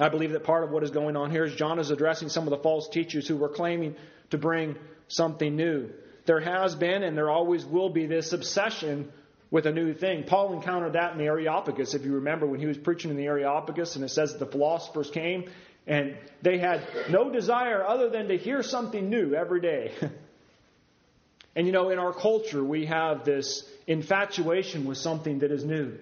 I 0.00 0.08
believe 0.08 0.32
that 0.32 0.44
part 0.44 0.64
of 0.64 0.70
what 0.70 0.84
is 0.84 0.90
going 0.90 1.16
on 1.16 1.30
here 1.30 1.44
is 1.44 1.54
John 1.54 1.78
is 1.78 1.90
addressing 1.90 2.28
some 2.28 2.44
of 2.44 2.50
the 2.50 2.58
false 2.58 2.88
teachers 2.88 3.26
who 3.26 3.36
were 3.36 3.48
claiming 3.48 3.96
to 4.30 4.38
bring 4.38 4.76
something 5.08 5.56
new. 5.56 5.90
There 6.24 6.40
has 6.40 6.74
been 6.74 7.02
and 7.02 7.16
there 7.16 7.30
always 7.30 7.64
will 7.64 7.88
be 7.88 8.06
this 8.06 8.32
obsession 8.32 9.10
with 9.50 9.66
a 9.66 9.72
new 9.72 9.94
thing. 9.94 10.24
Paul 10.24 10.52
encountered 10.52 10.92
that 10.92 11.12
in 11.12 11.18
the 11.18 11.24
Areopagus, 11.24 11.94
if 11.94 12.04
you 12.04 12.16
remember, 12.16 12.46
when 12.46 12.60
he 12.60 12.66
was 12.66 12.76
preaching 12.76 13.10
in 13.10 13.16
the 13.16 13.26
Areopagus, 13.26 13.96
and 13.96 14.04
it 14.04 14.10
says 14.10 14.32
that 14.32 14.38
the 14.38 14.50
philosophers 14.50 15.10
came 15.10 15.50
and 15.88 16.16
they 16.42 16.58
had 16.58 16.86
no 17.10 17.30
desire 17.30 17.84
other 17.84 18.10
than 18.10 18.28
to 18.28 18.36
hear 18.36 18.62
something 18.62 19.08
new 19.08 19.34
every 19.34 19.60
day. 19.60 19.92
and 21.56 21.66
you 21.66 21.72
know, 21.72 21.88
in 21.88 21.98
our 21.98 22.12
culture, 22.12 22.62
we 22.62 22.86
have 22.86 23.24
this 23.24 23.64
infatuation 23.86 24.84
with 24.84 24.98
something 24.98 25.40
that 25.40 25.50
is 25.50 25.64
new. 25.64 25.98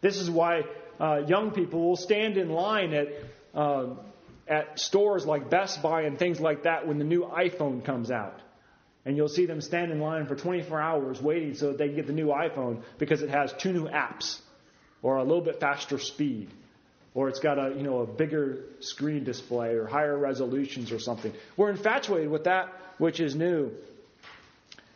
This 0.00 0.16
is 0.16 0.30
why 0.30 0.62
uh, 0.98 1.18
young 1.26 1.50
people 1.50 1.86
will 1.86 1.96
stand 1.96 2.38
in 2.38 2.48
line 2.48 2.94
at 2.94 3.08
uh, 3.54 3.94
at 4.48 4.78
stores 4.78 5.26
like 5.26 5.50
Best 5.50 5.82
Buy 5.82 6.02
and 6.02 6.18
things 6.18 6.40
like 6.40 6.62
that 6.62 6.88
when 6.88 6.98
the 6.98 7.04
new 7.04 7.24
iPhone 7.24 7.84
comes 7.84 8.10
out. 8.10 8.40
And 9.04 9.16
you'll 9.16 9.28
see 9.28 9.46
them 9.46 9.60
stand 9.60 9.92
in 9.92 10.00
line 10.00 10.26
for 10.26 10.34
24 10.34 10.80
hours 10.80 11.20
waiting 11.20 11.54
so 11.54 11.68
that 11.68 11.78
they 11.78 11.88
can 11.88 11.96
get 11.96 12.06
the 12.06 12.12
new 12.12 12.28
iPhone 12.28 12.82
because 12.98 13.22
it 13.22 13.30
has 13.30 13.52
two 13.52 13.72
new 13.72 13.88
apps 13.88 14.40
or 15.02 15.16
a 15.16 15.22
little 15.22 15.42
bit 15.42 15.60
faster 15.60 15.98
speed 15.98 16.50
or 17.16 17.30
it's 17.30 17.40
got 17.40 17.58
a 17.58 17.74
you 17.74 17.82
know 17.82 18.00
a 18.00 18.06
bigger 18.06 18.58
screen 18.78 19.24
display 19.24 19.74
or 19.74 19.86
higher 19.86 20.16
resolutions 20.16 20.92
or 20.92 21.00
something. 21.00 21.32
We're 21.56 21.70
infatuated 21.70 22.30
with 22.30 22.44
that 22.44 22.72
which 22.98 23.18
is 23.18 23.34
new. 23.34 23.72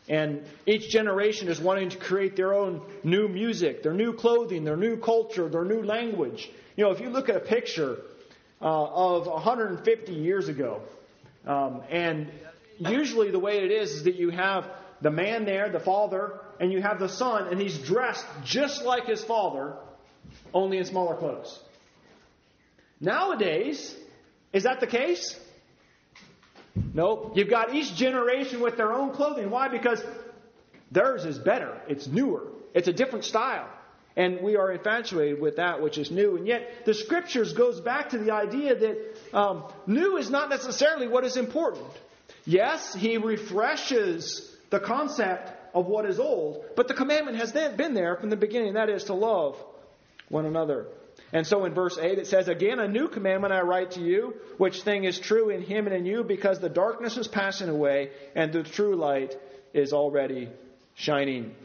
And 0.07 0.43
each 0.65 0.89
generation 0.89 1.47
is 1.47 1.59
wanting 1.59 1.89
to 1.89 1.97
create 1.97 2.35
their 2.35 2.53
own 2.53 2.81
new 3.03 3.27
music, 3.27 3.83
their 3.83 3.93
new 3.93 4.13
clothing, 4.13 4.63
their 4.63 4.77
new 4.77 4.97
culture, 4.97 5.47
their 5.49 5.65
new 5.65 5.83
language. 5.83 6.49
You 6.75 6.85
know, 6.85 6.91
if 6.91 7.01
you 7.01 7.09
look 7.09 7.29
at 7.29 7.35
a 7.35 7.39
picture 7.39 7.97
uh, 8.61 8.65
of 8.65 9.27
150 9.27 10.13
years 10.13 10.47
ago, 10.47 10.81
um, 11.45 11.81
and 11.89 12.29
usually 12.77 13.31
the 13.31 13.39
way 13.39 13.63
it 13.63 13.71
is 13.71 13.91
is 13.91 14.03
that 14.03 14.15
you 14.15 14.29
have 14.29 14.67
the 15.01 15.11
man 15.11 15.45
there, 15.45 15.69
the 15.69 15.79
father, 15.79 16.39
and 16.59 16.71
you 16.71 16.81
have 16.81 16.99
the 16.99 17.09
son, 17.09 17.47
and 17.47 17.59
he's 17.59 17.77
dressed 17.77 18.25
just 18.43 18.83
like 18.83 19.05
his 19.05 19.23
father, 19.23 19.75
only 20.53 20.77
in 20.77 20.85
smaller 20.85 21.15
clothes. 21.15 21.59
Nowadays, 23.01 23.95
is 24.53 24.63
that 24.63 24.79
the 24.79 24.87
case? 24.87 25.37
Nope. 26.93 27.33
You've 27.35 27.49
got 27.49 27.73
each 27.73 27.95
generation 27.95 28.61
with 28.61 28.77
their 28.77 28.93
own 28.93 29.11
clothing. 29.11 29.49
Why? 29.49 29.67
Because 29.67 30.01
theirs 30.91 31.25
is 31.25 31.39
better. 31.39 31.81
It's 31.87 32.07
newer. 32.07 32.43
It's 32.73 32.87
a 32.87 32.93
different 32.93 33.25
style. 33.25 33.67
And 34.15 34.41
we 34.41 34.55
are 34.55 34.71
infatuated 34.71 35.41
with 35.41 35.55
that 35.55 35.81
which 35.81 35.97
is 35.97 36.11
new. 36.11 36.37
And 36.37 36.45
yet, 36.45 36.85
the 36.85 36.93
scriptures 36.93 37.53
goes 37.53 37.79
back 37.79 38.09
to 38.09 38.17
the 38.17 38.31
idea 38.31 38.75
that 38.75 39.37
um, 39.37 39.63
new 39.87 40.17
is 40.17 40.29
not 40.29 40.49
necessarily 40.49 41.07
what 41.07 41.23
is 41.23 41.37
important. 41.37 41.87
Yes, 42.45 42.93
he 42.93 43.17
refreshes 43.17 44.53
the 44.69 44.79
concept 44.79 45.51
of 45.73 45.85
what 45.85 46.05
is 46.05 46.19
old, 46.19 46.65
but 46.75 46.87
the 46.87 46.93
commandment 46.93 47.37
has 47.37 47.51
been 47.51 47.93
there 47.93 48.17
from 48.17 48.29
the 48.29 48.35
beginning. 48.35 48.73
That 48.73 48.89
is 48.89 49.05
to 49.05 49.13
love 49.13 49.57
one 50.27 50.45
another. 50.45 50.87
And 51.33 51.47
so 51.47 51.65
in 51.65 51.73
verse 51.73 51.97
8 51.97 52.17
it 52.19 52.27
says, 52.27 52.47
Again, 52.47 52.79
a 52.79 52.87
new 52.87 53.07
commandment 53.07 53.53
I 53.53 53.61
write 53.61 53.91
to 53.91 54.01
you, 54.01 54.35
which 54.57 54.81
thing 54.81 55.05
is 55.05 55.19
true 55.19 55.49
in 55.49 55.61
him 55.61 55.87
and 55.87 55.95
in 55.95 56.05
you, 56.05 56.23
because 56.23 56.59
the 56.59 56.69
darkness 56.69 57.17
is 57.17 57.27
passing 57.27 57.69
away 57.69 58.09
and 58.35 58.51
the 58.51 58.63
true 58.63 58.95
light 58.95 59.35
is 59.73 59.93
already 59.93 60.49
shining. 60.95 61.55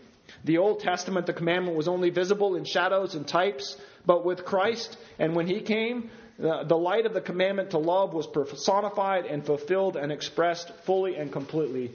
The 0.44 0.58
Old 0.58 0.80
Testament, 0.80 1.26
the 1.26 1.32
commandment 1.32 1.76
was 1.76 1.88
only 1.88 2.10
visible 2.10 2.56
in 2.56 2.64
shadows 2.64 3.14
and 3.14 3.26
types, 3.26 3.76
but 4.04 4.24
with 4.24 4.44
Christ 4.44 4.96
and 5.18 5.34
when 5.34 5.46
he 5.46 5.60
came, 5.60 6.10
the, 6.38 6.76
light 6.76 7.06
of 7.06 7.14
the 7.14 7.20
commandment 7.20 7.70
to 7.70 7.78
love 7.78 8.12
was 8.12 8.26
personified 8.26 9.24
and 9.24 9.44
fulfilled 9.44 9.96
and 9.96 10.12
expressed 10.12 10.70
fully 10.84 11.16
and 11.16 11.32
completely 11.32 11.92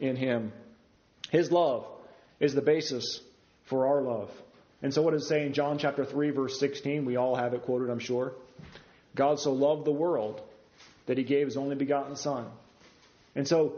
in 0.00 0.16
him. 0.16 0.52
His 1.30 1.52
love 1.52 1.86
is 2.40 2.54
the 2.54 2.62
basis 2.62 3.20
for 3.66 3.86
our 3.86 4.02
love. 4.02 4.30
And 4.82 4.94
so, 4.94 5.02
what 5.02 5.12
does 5.12 5.24
it 5.24 5.28
say 5.28 5.44
in 5.44 5.52
John 5.52 5.78
chapter 5.78 6.04
3, 6.04 6.30
verse 6.30 6.58
16? 6.60 7.04
We 7.04 7.16
all 7.16 7.34
have 7.34 7.52
it 7.54 7.62
quoted, 7.62 7.90
I'm 7.90 7.98
sure. 7.98 8.32
God 9.14 9.40
so 9.40 9.52
loved 9.52 9.84
the 9.84 9.92
world 9.92 10.40
that 11.06 11.18
he 11.18 11.24
gave 11.24 11.46
his 11.46 11.56
only 11.56 11.74
begotten 11.74 12.14
Son. 12.14 12.46
And 13.34 13.48
so, 13.48 13.74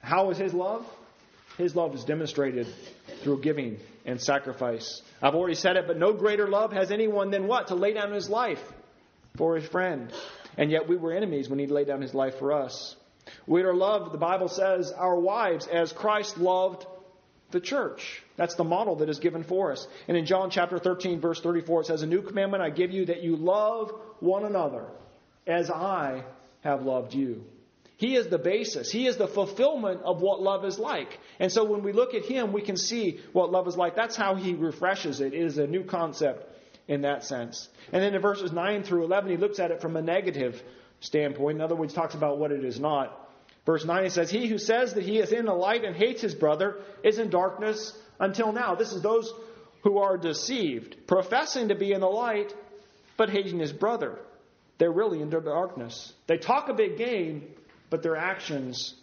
how 0.00 0.30
is 0.30 0.38
his 0.38 0.52
love? 0.52 0.86
His 1.56 1.74
love 1.76 1.94
is 1.94 2.04
demonstrated 2.04 2.66
through 3.22 3.40
giving 3.42 3.78
and 4.04 4.20
sacrifice. 4.20 5.02
I've 5.20 5.34
already 5.34 5.54
said 5.54 5.76
it, 5.76 5.86
but 5.86 5.98
no 5.98 6.12
greater 6.12 6.48
love 6.48 6.72
has 6.72 6.90
anyone 6.90 7.30
than 7.30 7.46
what? 7.46 7.68
To 7.68 7.74
lay 7.74 7.92
down 7.92 8.12
his 8.12 8.28
life 8.28 8.62
for 9.36 9.56
his 9.56 9.68
friend. 9.68 10.12
And 10.56 10.70
yet 10.70 10.88
we 10.88 10.96
were 10.96 11.12
enemies 11.12 11.48
when 11.48 11.58
he 11.58 11.66
laid 11.66 11.86
down 11.86 12.00
his 12.00 12.14
life 12.14 12.38
for 12.38 12.52
us. 12.52 12.96
We 13.46 13.62
are 13.62 13.74
loved, 13.74 14.12
the 14.12 14.18
Bible 14.18 14.48
says, 14.48 14.92
our 14.92 15.18
wives 15.18 15.66
as 15.66 15.92
Christ 15.92 16.38
loved 16.38 16.86
the 17.50 17.60
church. 17.60 18.22
That's 18.36 18.54
the 18.54 18.64
model 18.64 18.96
that 18.96 19.08
is 19.08 19.18
given 19.18 19.42
for 19.42 19.72
us. 19.72 19.86
And 20.06 20.16
in 20.16 20.26
John 20.26 20.50
chapter 20.50 20.78
13, 20.78 21.20
verse 21.20 21.40
34, 21.40 21.82
it 21.82 21.86
says, 21.86 22.02
A 22.02 22.06
new 22.06 22.22
commandment 22.22 22.62
I 22.62 22.70
give 22.70 22.90
you 22.90 23.06
that 23.06 23.22
you 23.22 23.36
love 23.36 23.92
one 24.20 24.44
another 24.44 24.86
as 25.46 25.70
I 25.70 26.24
have 26.60 26.82
loved 26.82 27.14
you. 27.14 27.44
He 27.96 28.14
is 28.14 28.28
the 28.28 28.38
basis. 28.38 28.92
He 28.92 29.08
is 29.08 29.16
the 29.16 29.26
fulfillment 29.26 30.02
of 30.04 30.20
what 30.20 30.40
love 30.40 30.64
is 30.64 30.78
like. 30.78 31.18
And 31.40 31.50
so 31.50 31.64
when 31.64 31.82
we 31.82 31.92
look 31.92 32.14
at 32.14 32.24
Him, 32.24 32.52
we 32.52 32.62
can 32.62 32.76
see 32.76 33.20
what 33.32 33.50
love 33.50 33.66
is 33.66 33.76
like. 33.76 33.96
That's 33.96 34.14
how 34.14 34.36
He 34.36 34.54
refreshes 34.54 35.20
it. 35.20 35.34
It 35.34 35.42
is 35.42 35.58
a 35.58 35.66
new 35.66 35.82
concept 35.82 36.46
in 36.86 37.02
that 37.02 37.24
sense. 37.24 37.68
And 37.92 38.02
then 38.02 38.14
in 38.14 38.22
verses 38.22 38.52
9 38.52 38.84
through 38.84 39.04
11, 39.04 39.30
He 39.30 39.36
looks 39.36 39.58
at 39.58 39.72
it 39.72 39.80
from 39.80 39.96
a 39.96 40.02
negative 40.02 40.62
standpoint. 41.00 41.56
In 41.56 41.60
other 41.60 41.74
words, 41.74 41.92
talks 41.92 42.14
about 42.14 42.38
what 42.38 42.52
it 42.52 42.64
is 42.64 42.78
not. 42.78 43.27
Verse 43.68 43.84
9 43.84 44.08
says, 44.08 44.30
He 44.30 44.46
who 44.46 44.56
says 44.56 44.94
that 44.94 45.04
he 45.04 45.18
is 45.18 45.30
in 45.30 45.44
the 45.44 45.52
light 45.52 45.84
and 45.84 45.94
hates 45.94 46.22
his 46.22 46.34
brother 46.34 46.76
is 47.04 47.18
in 47.18 47.28
darkness 47.28 47.94
until 48.18 48.50
now. 48.50 48.74
This 48.76 48.94
is 48.94 49.02
those 49.02 49.30
who 49.82 49.98
are 49.98 50.16
deceived, 50.16 51.06
professing 51.06 51.68
to 51.68 51.74
be 51.74 51.92
in 51.92 52.00
the 52.00 52.06
light, 52.06 52.54
but 53.18 53.28
hating 53.28 53.58
his 53.58 53.74
brother. 53.74 54.18
They're 54.78 54.90
really 54.90 55.20
in 55.20 55.28
darkness. 55.28 56.14
They 56.26 56.38
talk 56.38 56.70
a 56.70 56.72
big 56.72 56.96
game, 56.96 57.42
but 57.90 58.02
their 58.02 58.16
actions 58.16 58.94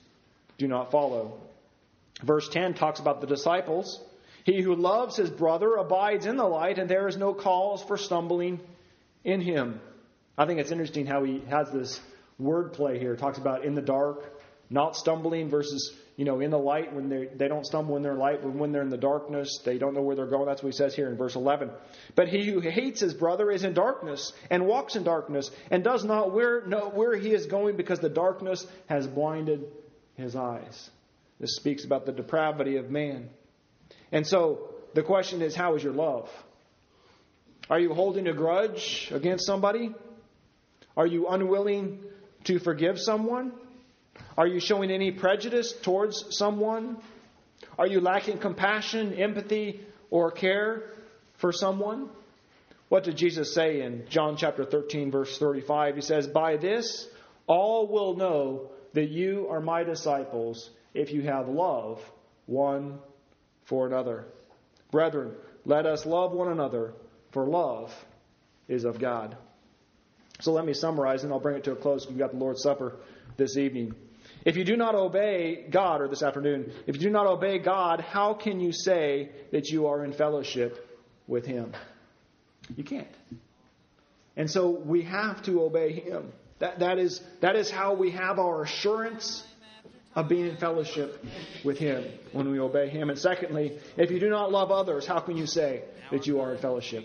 do 0.58 0.68
not 0.68 0.90
follow. 0.90 1.38
Verse 2.24 2.50
10 2.50 2.74
talks 2.74 3.00
about 3.00 3.22
the 3.22 3.28
disciples. 3.28 4.02
He 4.46 4.64
who 4.64 4.74
loves 4.74 5.16
his 5.16 5.30
brother 5.30 5.76
abides 5.76 6.26
in 6.26 6.38
the 6.38 6.44
light, 6.44 6.80
and 6.80 6.90
there 6.90 7.08
is 7.08 7.18
no 7.18 7.36
cause 7.36 7.84
for 7.84 7.98
stumbling 7.98 8.60
in 9.24 9.42
him. 9.42 9.80
I 10.36 10.48
think 10.48 10.60
it's 10.60 10.72
interesting 10.72 11.06
how 11.06 11.24
he 11.24 11.44
has 11.52 11.70
this 11.70 12.02
word 12.40 12.74
play 12.74 12.98
here. 12.98 13.14
It 13.14 13.20
talks 13.20 13.38
about 13.38 13.64
in 13.64 13.76
the 13.76 13.84
dark 13.84 14.32
not 14.70 14.96
stumbling 14.96 15.50
versus, 15.50 15.94
you 16.16 16.26
know, 16.26 16.40
in 16.40 16.52
the 16.52 16.58
light 16.58 16.94
when 16.94 17.10
they, 17.10 17.28
they 17.36 17.48
don't 17.48 17.66
stumble 17.66 17.98
in 17.98 18.04
light, 18.18 18.42
but 18.42 18.54
when 18.54 18.72
they're 18.72 18.82
in 18.82 18.90
the 18.90 18.98
darkness, 18.98 19.60
they 19.64 19.78
don't 19.78 19.94
know 19.94 20.02
where 20.02 20.16
they're 20.16 20.26
going. 20.26 20.48
That's 20.48 20.64
what 20.64 20.74
he 20.74 20.78
says 20.78 20.96
here 20.96 21.10
in 21.10 21.18
verse 21.18 21.36
11. 21.36 21.70
But 22.16 22.30
he 22.30 22.46
who 22.46 22.60
hates 22.60 23.00
his 23.00 23.14
brother 23.14 23.52
is 23.52 23.64
in 23.64 23.74
darkness 23.74 24.34
and 24.50 24.66
walks 24.66 24.96
in 24.96 25.04
darkness 25.04 25.52
and 25.70 25.84
does 25.84 26.04
not 26.04 26.34
where, 26.34 26.66
know 26.66 26.90
where 26.90 27.16
he 27.16 27.32
is 27.34 27.46
going 27.46 27.78
because 27.78 28.00
the 28.00 28.10
darkness 28.10 28.66
has 28.88 29.08
blinded 29.08 29.66
his 30.16 30.36
eyes. 30.36 30.90
This 31.40 31.56
speaks 31.56 31.86
about 31.86 32.06
the 32.06 32.12
depravity 32.12 32.78
of 32.78 32.90
man. 32.90 33.30
And 34.12 34.26
so 34.26 34.74
the 34.94 35.04
question 35.04 35.42
is, 35.42 35.56
how 35.56 35.76
is 35.76 35.84
your 35.84 35.94
love? 35.94 36.30
Are 37.70 37.80
you 37.80 37.94
holding 37.94 38.28
a 38.28 38.34
grudge 38.34 39.10
against 39.12 39.46
somebody? 39.46 39.94
Are 40.96 41.08
you 41.08 41.28
unwilling 41.28 42.04
to 42.46 42.60
forgive 42.60 43.00
someone? 43.00 43.52
Are 44.38 44.48
you 44.48 44.60
showing 44.60 44.92
any 44.92 45.12
prejudice 45.12 45.72
towards 45.72 46.38
someone? 46.38 46.98
Are 47.78 47.88
you 47.88 48.02
lacking 48.02 48.40
compassion, 48.40 49.14
empathy, 49.14 49.82
or 50.10 50.32
care 50.32 50.84
for 51.38 51.52
someone? 51.52 52.10
What 52.90 53.04
did 53.04 53.18
Jesus 53.18 53.54
say 53.54 53.82
in 53.82 54.06
John 54.10 54.38
chapter 54.38 54.66
13, 54.66 55.12
verse 55.12 55.38
35? 55.38 55.96
He 55.96 56.02
says, 56.02 56.28
By 56.28 56.58
this 56.58 57.08
all 57.48 57.88
will 57.88 58.16
know 58.16 58.72
that 58.94 59.10
you 59.10 59.48
are 59.50 59.60
my 59.60 59.84
disciples 59.84 60.70
if 60.94 61.12
you 61.12 61.24
have 61.24 61.48
love 61.48 62.02
one 62.46 63.00
for 63.66 63.88
another. 63.88 64.26
Brethren, 64.92 65.34
let 65.66 65.86
us 65.86 66.06
love 66.06 66.32
one 66.32 66.52
another, 66.52 66.94
for 67.32 67.46
love 67.46 67.94
is 68.68 68.86
of 68.86 69.00
God. 69.00 69.36
So 70.42 70.52
let 70.52 70.66
me 70.66 70.74
summarize 70.74 71.24
and 71.24 71.34
I'll 71.34 71.40
bring 71.40 71.58
it 71.58 71.64
to 71.66 71.72
a 71.72 71.76
close. 71.76 72.08
We've 72.08 72.18
got 72.18 72.32
the 72.32 72.38
Lord's 72.38 72.62
Supper 72.62 72.98
this 73.38 73.58
evening. 73.58 73.96
If 74.46 74.58
you 74.58 74.64
do 74.64 74.78
not 74.78 74.94
obey 74.94 75.66
God, 75.72 76.02
or 76.02 76.08
this 76.08 76.22
afternoon, 76.22 76.72
if 76.86 76.96
you 76.96 77.02
do 77.02 77.10
not 77.10 77.26
obey 77.26 77.58
God, 77.58 78.00
how 78.00 78.36
can 78.36 78.60
you 78.60 78.72
say 78.72 79.30
that 79.52 79.70
you 79.70 79.88
are 79.88 80.06
in 80.06 80.14
fellowship 80.14 80.88
with 81.28 81.48
Him? 81.48 81.74
You 82.76 82.84
can't. 82.84 83.08
And 84.38 84.50
so 84.50 84.70
we 84.70 85.02
have 85.02 85.44
to 85.44 85.64
obey 85.64 85.94
Him. 85.94 86.32
That, 86.60 86.80
that, 86.80 87.00
is, 87.00 87.22
that 87.42 87.56
is 87.56 87.72
how 87.72 87.96
we 87.96 88.12
have 88.12 88.38
our 88.38 88.62
assurance 88.62 89.44
of 90.14 90.30
being 90.30 90.48
in 90.48 90.58
fellowship 90.58 91.26
with 91.64 91.80
Him 91.80 92.06
when 92.32 92.52
we 92.52 92.60
obey 92.60 92.90
Him. 92.90 93.10
And 93.10 93.18
secondly, 93.18 93.80
if 93.98 94.12
you 94.12 94.20
do 94.20 94.30
not 94.30 94.52
love 94.52 94.72
others, 94.72 95.08
how 95.08 95.20
can 95.20 95.38
you 95.38 95.48
say 95.48 95.84
that 96.12 96.28
you 96.28 96.40
are 96.40 96.54
in 96.54 96.62
fellowship 96.62 97.04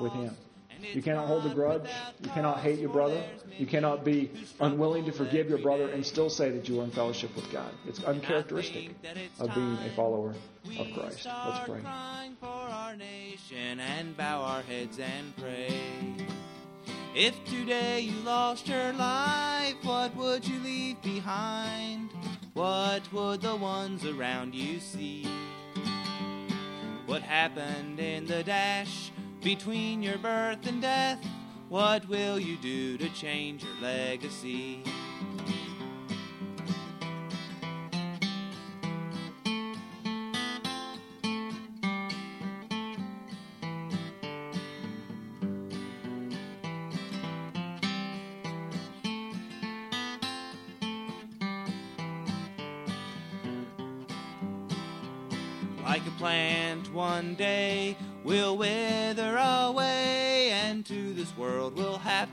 with 0.00 0.12
Him? 0.12 0.36
You 0.80 1.02
cannot 1.02 1.26
hold 1.26 1.46
a 1.46 1.54
grudge. 1.54 1.88
You 2.22 2.30
cannot 2.30 2.60
hate 2.60 2.78
your 2.78 2.90
brother. 2.90 3.22
You 3.58 3.66
cannot 3.66 4.04
be 4.04 4.30
unwilling 4.60 5.04
to 5.06 5.12
forgive 5.12 5.48
your 5.48 5.58
brother 5.58 5.88
and 5.88 6.04
still 6.04 6.30
say 6.30 6.50
that 6.50 6.68
you 6.68 6.80
are 6.80 6.84
in 6.84 6.90
fellowship 6.90 7.34
with 7.34 7.50
God. 7.50 7.72
It's 7.86 8.02
uncharacteristic 8.04 8.90
of 9.40 9.54
being 9.54 9.78
a 9.78 9.90
follower 9.94 10.34
of 10.78 10.86
Christ. 10.94 11.26
Let's 11.26 11.68
pray. 11.68 11.80
and 13.52 14.16
bow 14.16 14.42
our 14.42 14.62
heads 14.62 14.98
and 14.98 15.36
pray. 15.36 15.70
If 17.14 17.42
today 17.46 18.00
you 18.00 18.20
lost 18.24 18.68
your 18.68 18.92
life, 18.92 19.76
what 19.82 20.14
would 20.16 20.46
you 20.46 20.58
leave 20.60 21.00
behind? 21.00 22.10
What 22.52 23.10
would 23.12 23.40
the 23.40 23.56
ones 23.56 24.04
around 24.04 24.54
you 24.54 24.80
see? 24.80 25.26
What 27.06 27.22
happened 27.22 28.00
in 28.00 28.26
the 28.26 28.42
dash 28.42 29.05
between 29.42 30.02
your 30.02 30.18
birth 30.18 30.66
and 30.66 30.82
death? 30.82 31.24
What 31.68 32.08
will 32.08 32.38
you 32.38 32.56
do 32.56 32.96
to 32.98 33.08
change 33.10 33.64
your 33.64 33.74
legacy? 33.82 34.82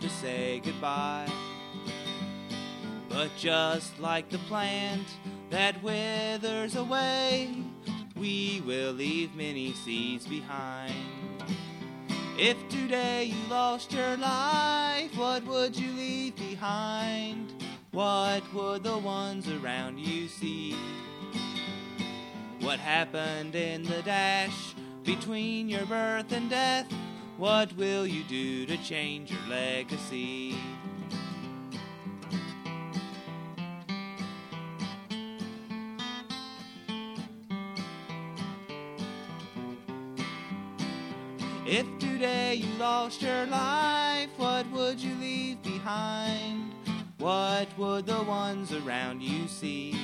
To 0.03 0.09
say 0.09 0.59
goodbye. 0.65 1.31
But 3.07 3.29
just 3.37 3.97
like 4.01 4.29
the 4.29 4.37
plant 4.49 5.07
that 5.49 5.81
withers 5.81 6.75
away, 6.75 7.63
we 8.13 8.61
will 8.65 8.91
leave 8.91 9.33
many 9.33 9.71
seeds 9.71 10.27
behind. 10.27 10.93
If 12.37 12.57
today 12.67 13.23
you 13.23 13.49
lost 13.49 13.93
your 13.93 14.17
life, 14.17 15.15
what 15.15 15.45
would 15.45 15.79
you 15.79 15.93
leave 15.93 16.35
behind? 16.35 17.53
What 17.91 18.43
would 18.53 18.83
the 18.83 18.97
ones 18.97 19.47
around 19.47 19.99
you 19.99 20.27
see? 20.27 20.75
What 22.59 22.79
happened 22.79 23.55
in 23.55 23.83
the 23.83 24.01
dash 24.01 24.75
between 25.03 25.69
your 25.69 25.85
birth 25.85 26.33
and 26.33 26.49
death? 26.49 26.93
What 27.37 27.75
will 27.75 28.05
you 28.05 28.23
do 28.23 28.65
to 28.67 28.77
change 28.77 29.31
your 29.31 29.41
legacy? 29.49 30.55
If 41.65 41.87
today 41.97 42.53
you 42.55 42.67
lost 42.77 43.21
your 43.23 43.47
life, 43.47 44.29
what 44.37 44.69
would 44.71 44.99
you 44.99 45.15
leave 45.15 45.61
behind? 45.63 46.71
What 47.17 47.67
would 47.79 48.05
the 48.05 48.21
ones 48.21 48.71
around 48.71 49.23
you 49.23 49.47
see? 49.47 49.97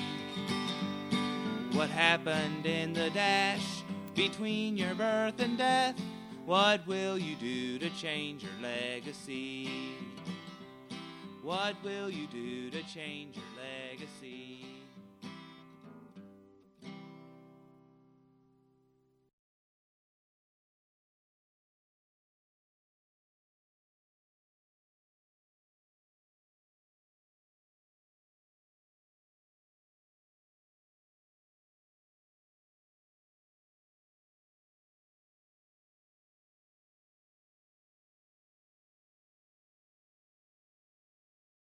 What 1.74 1.90
happened 1.92 2.66
in 2.66 2.94
the 2.94 3.12
dash 3.12 3.84
between 4.16 4.78
your 4.78 4.96
birth 4.96 5.40
and 5.40 5.58
death? 5.58 5.96
What 6.50 6.88
will 6.88 7.20
you 7.20 7.36
do 7.36 7.78
to 7.78 7.92
change 7.92 8.42
your 8.42 8.52
legacy? 8.60 9.70
What 11.44 11.76
will 11.84 12.10
you 12.10 12.26
do 12.26 12.72
to 12.72 12.82
change 12.92 13.36
your 13.36 13.46
legacy? 13.92 14.79